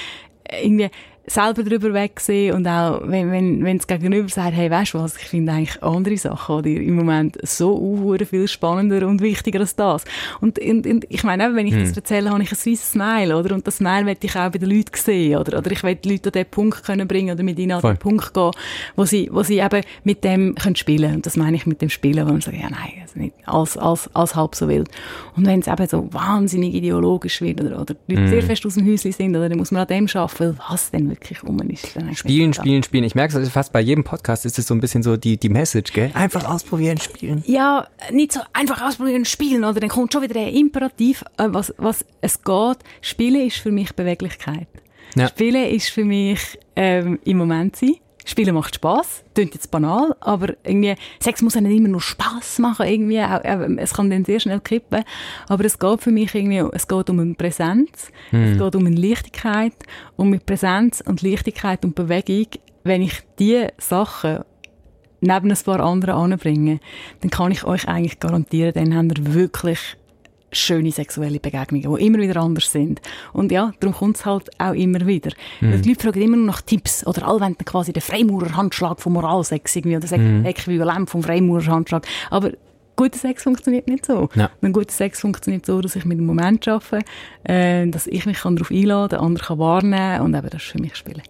irgendwie, 0.60 0.90
selber 1.30 1.64
drüber 1.64 1.94
wegsehen 1.94 2.56
und 2.56 2.68
auch, 2.68 3.02
wenn, 3.06 3.32
wenn, 3.32 3.64
wenn 3.64 3.78
es 3.78 3.88
gegenüber 3.88 4.30
sagt, 4.30 4.54
hey, 4.54 4.70
weißt 4.70 4.94
du 4.94 5.00
was, 5.00 5.16
ich 5.18 5.28
finde 5.28 5.52
eigentlich 5.52 5.82
andere 5.84 6.18
Sachen 6.18 6.56
oder 6.56 6.70
im 6.70 6.96
Moment 6.96 7.38
so 7.44 7.78
uh, 7.78 8.18
viel 8.26 8.48
spannender 8.48 9.08
und 9.08 9.22
wichtiger 9.22 9.60
als 9.60 9.76
das. 9.76 10.06
Und, 10.42 10.60
und, 10.60 10.88
und 10.88 11.06
ich 11.10 11.24
meine, 11.24 11.56
wenn 11.56 11.68
ich 11.68 11.74
hm. 11.74 11.82
das 11.82 11.96
erzähle, 11.96 12.32
habe 12.32 12.42
ich 12.42 12.52
ein 12.52 12.56
süßes 12.56 12.92
Smile, 12.92 13.38
oder? 13.38 13.54
Und 13.56 13.66
das 13.68 13.78
Smile 13.78 14.04
möchte 14.04 14.28
ich 14.28 14.36
auch 14.36 14.50
bei 14.50 14.58
den 14.58 14.70
Leuten 14.70 14.92
sehen, 14.96 15.38
oder? 15.38 15.58
Oder 15.58 15.72
ich 15.72 15.84
will 15.84 15.96
die 15.96 16.12
Leute 16.12 16.30
an 16.30 16.34
den 16.34 16.46
Punkt 16.46 16.84
können 16.84 17.08
bringen 17.08 17.34
oder 17.34 17.44
mit 17.44 17.60
ihnen 17.60 17.74
an 17.74 17.82
den 17.82 17.98
Punkt 17.98 18.34
gehen, 18.34 18.52
wo 18.96 19.06
sie, 19.06 19.30
wo 19.32 19.44
sie 19.44 19.60
eben 19.60 19.84
mit 20.04 20.24
dem 20.24 20.56
können 20.56 20.76
spielen. 20.76 21.16
Und 21.16 21.26
das 21.26 21.38
meine 21.38 21.58
ich 21.58 21.66
mit 21.66 21.82
dem 21.82 21.90
Spielen, 21.90 22.28
wo 22.28 22.32
man 22.32 22.42
sagt, 22.42 22.58
ja, 22.58 22.70
nein, 22.70 22.94
also 23.02 23.20
nicht 23.20 23.34
als, 23.46 23.78
als, 23.78 24.14
als 24.16 24.36
halb 24.36 24.56
so 24.56 24.68
wild. 24.68 24.90
Und 25.36 25.46
wenn 25.46 25.60
es 25.60 25.68
eben 25.68 25.88
so 25.88 26.12
wahnsinnig 26.12 26.74
ideologisch 26.74 27.42
wird, 27.42 27.62
oder, 27.62 27.82
oder 27.82 27.96
die 28.08 28.16
Leute 28.16 28.24
hm. 28.24 28.30
sehr 28.30 28.44
fest 28.44 28.66
aus 28.66 28.76
dem 28.76 28.88
Häuschen 28.88 29.12
sind, 29.12 29.36
oder, 29.36 29.50
dann 29.50 29.58
muss 29.58 29.72
man 29.72 29.82
an 29.82 29.88
dem 29.88 30.08
arbeiten, 30.14 30.58
was 30.70 30.92
denn 30.92 31.19
wirklich 31.20 31.44
um 31.44 31.60
ist. 31.70 31.98
Spielen, 32.16 32.54
spielen, 32.54 32.84
spielen. 32.84 33.04
Ich 33.04 33.16
merke 33.16 33.32
es 33.32 33.36
also 33.36 33.50
fast 33.50 33.74
bei 33.74 33.82
jedem 33.82 34.04
Podcast 34.04 34.46
ist 34.46 34.58
es 34.58 34.68
so 34.68 34.74
ein 34.74 34.80
bisschen 34.80 35.04
so 35.04 35.18
die, 35.18 35.38
die 35.38 35.50
Message, 35.50 35.94
gell? 35.94 36.12
Einfach 36.14 36.46
ausprobieren, 36.46 36.98
spielen. 36.98 37.44
Ja, 37.46 37.88
nicht 38.12 38.32
so 38.32 38.42
einfach 38.54 38.82
ausprobieren, 38.82 39.26
spielen, 39.26 39.64
oder 39.64 39.80
dann 39.80 39.90
kommt 39.90 40.14
schon 40.14 40.22
wieder 40.22 40.36
der 40.36 40.52
Imperativ, 40.52 41.24
äh, 41.38 41.46
was, 41.48 41.74
was 41.78 42.06
es 42.22 42.42
geht. 42.44 42.78
Spielen 43.02 43.48
ist 43.48 43.58
für 43.58 43.72
mich 43.72 43.94
Beweglichkeit. 43.94 44.68
Ja. 45.16 45.28
Spielen 45.28 45.70
ist 45.70 45.90
für 45.90 46.06
mich 46.06 46.60
ähm, 46.76 47.20
im 47.26 47.38
Moment 47.38 47.76
sein. 47.76 47.96
Spielen 48.30 48.54
macht 48.54 48.76
Spaß, 48.76 49.24
klingt 49.34 49.56
jetzt 49.56 49.72
banal, 49.72 50.16
aber 50.20 50.54
irgendwie, 50.64 50.96
Sex 51.20 51.42
muss 51.42 51.56
ja 51.56 51.62
nicht 51.62 51.78
immer 51.78 51.88
nur 51.88 52.02
Spaß 52.02 52.60
machen, 52.60 52.86
irgendwie, 52.86 53.20
auch, 53.22 53.44
äh, 53.44 53.76
es 53.78 53.94
kann 53.94 54.10
dann 54.10 54.24
sehr 54.24 54.40
schnell 54.40 54.60
kippen, 54.60 55.04
aber 55.48 55.66
es 55.66 55.80
geht 55.80 56.02
für 56.02 56.12
mich 56.12 56.36
irgendwie, 56.36 56.64
es 56.74 56.88
geht 56.88 57.10
um 57.10 57.20
eine 57.20 57.34
Präsenz, 57.34 58.12
hm. 58.30 58.44
es 58.44 58.58
geht 58.60 58.76
um 58.76 58.86
eine 58.86 58.96
Leichtigkeit 58.96 59.74
und 60.16 60.30
mit 60.30 60.46
Präsenz 60.46 61.02
und 61.02 61.22
Leichtigkeit 61.22 61.84
und 61.84 61.96
Bewegung, 61.96 62.48
wenn 62.84 63.02
ich 63.02 63.22
diese 63.40 63.74
Sachen 63.78 64.40
neben 65.22 65.52
ein 65.52 65.58
paar 65.66 65.80
anderen 65.80 66.16
anbringe, 66.16 66.80
dann 67.22 67.32
kann 67.32 67.52
ich 67.52 67.64
euch 67.64 67.88
eigentlich 67.88 68.20
garantieren, 68.20 68.74
dann 68.74 68.96
haben 68.96 69.10
wir 69.10 69.34
wirklich 69.34 69.98
schöne 70.52 70.92
sexuelle 70.92 71.40
Begegnungen, 71.40 71.96
die 71.96 72.06
immer 72.06 72.20
wieder 72.20 72.38
anders 72.42 72.72
sind. 72.72 73.02
Und 73.34 73.52
ja, 73.52 73.72
darum 73.80 73.96
kommt 73.96 74.18
es 74.18 74.26
halt 74.26 74.50
auch 74.60 74.74
immer 74.74 75.06
wieder. 75.06 75.32
Mhm. 75.62 75.82
Die 75.82 75.90
Leute 75.90 76.04
fragen 76.04 76.22
immer 76.22 76.38
noch 76.38 76.46
nach 76.46 76.62
Tipps 76.62 77.06
oder 77.06 77.28
alle 77.28 77.42
wollen 77.42 77.58
quasi 77.58 77.94
den 77.94 78.02
Freimaurer-Handschlag 78.02 79.00
vom 79.00 79.14
Moralsex 79.14 79.76
irgendwie 79.76 79.98
oder 79.98 80.08
das 80.08 80.18
mhm. 80.18 80.46
Äquivalent 80.46 81.10
vom 81.10 81.24
Freimaurer-Handschlag. 81.24 82.06
Aber 82.30 82.52
guter 83.00 83.18
Sex 83.18 83.44
funktioniert 83.44 83.88
nicht 83.88 84.06
so. 84.06 84.30
Ja. 84.36 84.50
Ein 84.62 84.74
guter 84.74 84.92
Sex 84.92 85.22
funktioniert 85.22 85.66
so, 85.66 85.80
dass 85.80 85.96
ich 85.96 86.04
mit 86.04 86.18
dem 86.18 86.26
Moment 86.26 86.68
arbeite, 86.68 87.06
äh, 87.44 87.88
dass 87.88 88.08
ich 88.08 88.26
mich 88.26 88.40
darauf 88.40 88.72
einladen 88.72 89.10
kann, 89.10 89.10
der 89.10 89.22
andere 89.22 89.46
kann 89.46 89.60
wahrnehmen 89.60 90.22
und 90.22 90.36
eben 90.36 90.50
das 90.50 90.64
für 90.64 90.80
mich 90.80 90.96
Spielen. 90.96 91.24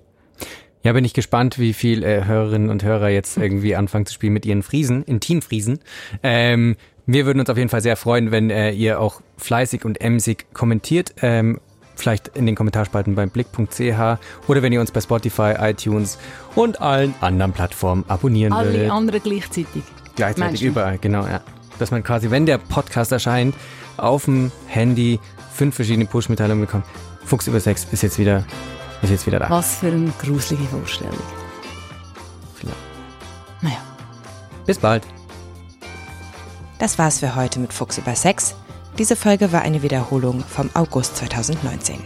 Ja, 0.83 0.93
bin 0.93 1.03
ich 1.03 1.13
gespannt, 1.13 1.59
wie 1.59 1.73
viel 1.73 2.03
äh, 2.03 2.23
Hörerinnen 2.23 2.69
und 2.69 2.83
Hörer 2.83 3.09
jetzt 3.09 3.37
irgendwie 3.37 3.75
anfangen 3.75 4.05
zu 4.05 4.13
spielen 4.13 4.33
mit 4.33 4.45
ihren 4.45 4.63
Friesen, 4.63 5.03
Intimfriesen. 5.03 5.79
Ähm, 6.23 6.77
wir 7.05 7.25
würden 7.25 7.39
uns 7.39 7.49
auf 7.49 7.57
jeden 7.57 7.69
Fall 7.69 7.81
sehr 7.81 7.97
freuen, 7.97 8.31
wenn 8.31 8.49
äh, 8.49 8.71
ihr 8.71 9.01
auch 9.01 9.21
fleißig 9.37 9.83
und 9.83 9.99
emsig 9.99 10.45
kommentiert. 10.53 11.15
Ähm, 11.21 11.59
vielleicht 11.95 12.29
in 12.29 12.45
den 12.45 12.55
Kommentarspalten 12.55 13.15
beim 13.15 13.29
blick.ch 13.29 13.79
oder 14.47 14.61
wenn 14.61 14.71
ihr 14.71 14.79
uns 14.79 14.91
bei 14.91 15.01
Spotify, 15.01 15.55
iTunes 15.59 16.17
und 16.55 16.81
allen 16.81 17.13
anderen 17.19 17.51
Plattformen 17.51 18.05
abonnieren 18.07 18.53
Alle 18.53 18.67
würdet. 18.67 18.81
Alle 18.83 18.93
anderen 18.93 19.21
gleichzeitig. 19.21 19.83
Gleichzeitig 20.15 20.63
überall, 20.63 20.97
genau, 20.97 21.25
ja. 21.25 21.41
Dass 21.77 21.91
man 21.91 22.03
quasi, 22.03 22.31
wenn 22.31 22.45
der 22.45 22.57
Podcast 22.57 23.11
erscheint, 23.11 23.55
auf 23.97 24.25
dem 24.25 24.51
Handy 24.67 25.19
fünf 25.51 25.75
verschiedene 25.75 26.05
Push-Mitteilungen 26.05 26.65
bekommt. 26.65 26.85
Fuchs 27.25 27.47
über 27.47 27.59
sechs 27.59 27.85
ist 27.91 28.01
jetzt 28.01 28.17
wieder, 28.17 28.45
ist 29.01 29.09
jetzt 29.09 29.27
wieder 29.27 29.39
da. 29.39 29.49
Was 29.49 29.75
für 29.75 29.87
eine 29.87 30.11
gruselige 30.19 30.65
Vorstellung. 30.65 31.17
Vielleicht. 32.55 32.77
Naja. 33.61 33.77
Bis 34.65 34.77
bald. 34.77 35.05
Das 36.79 36.97
war's 36.97 37.19
für 37.19 37.35
heute 37.35 37.59
mit 37.59 37.73
Fuchs 37.73 37.97
über 37.97 38.15
Sex. 38.15 38.55
Diese 38.97 39.15
Folge 39.15 39.51
war 39.51 39.61
eine 39.61 39.81
Wiederholung 39.81 40.43
vom 40.43 40.69
August 40.73 41.17
2019. 41.17 41.99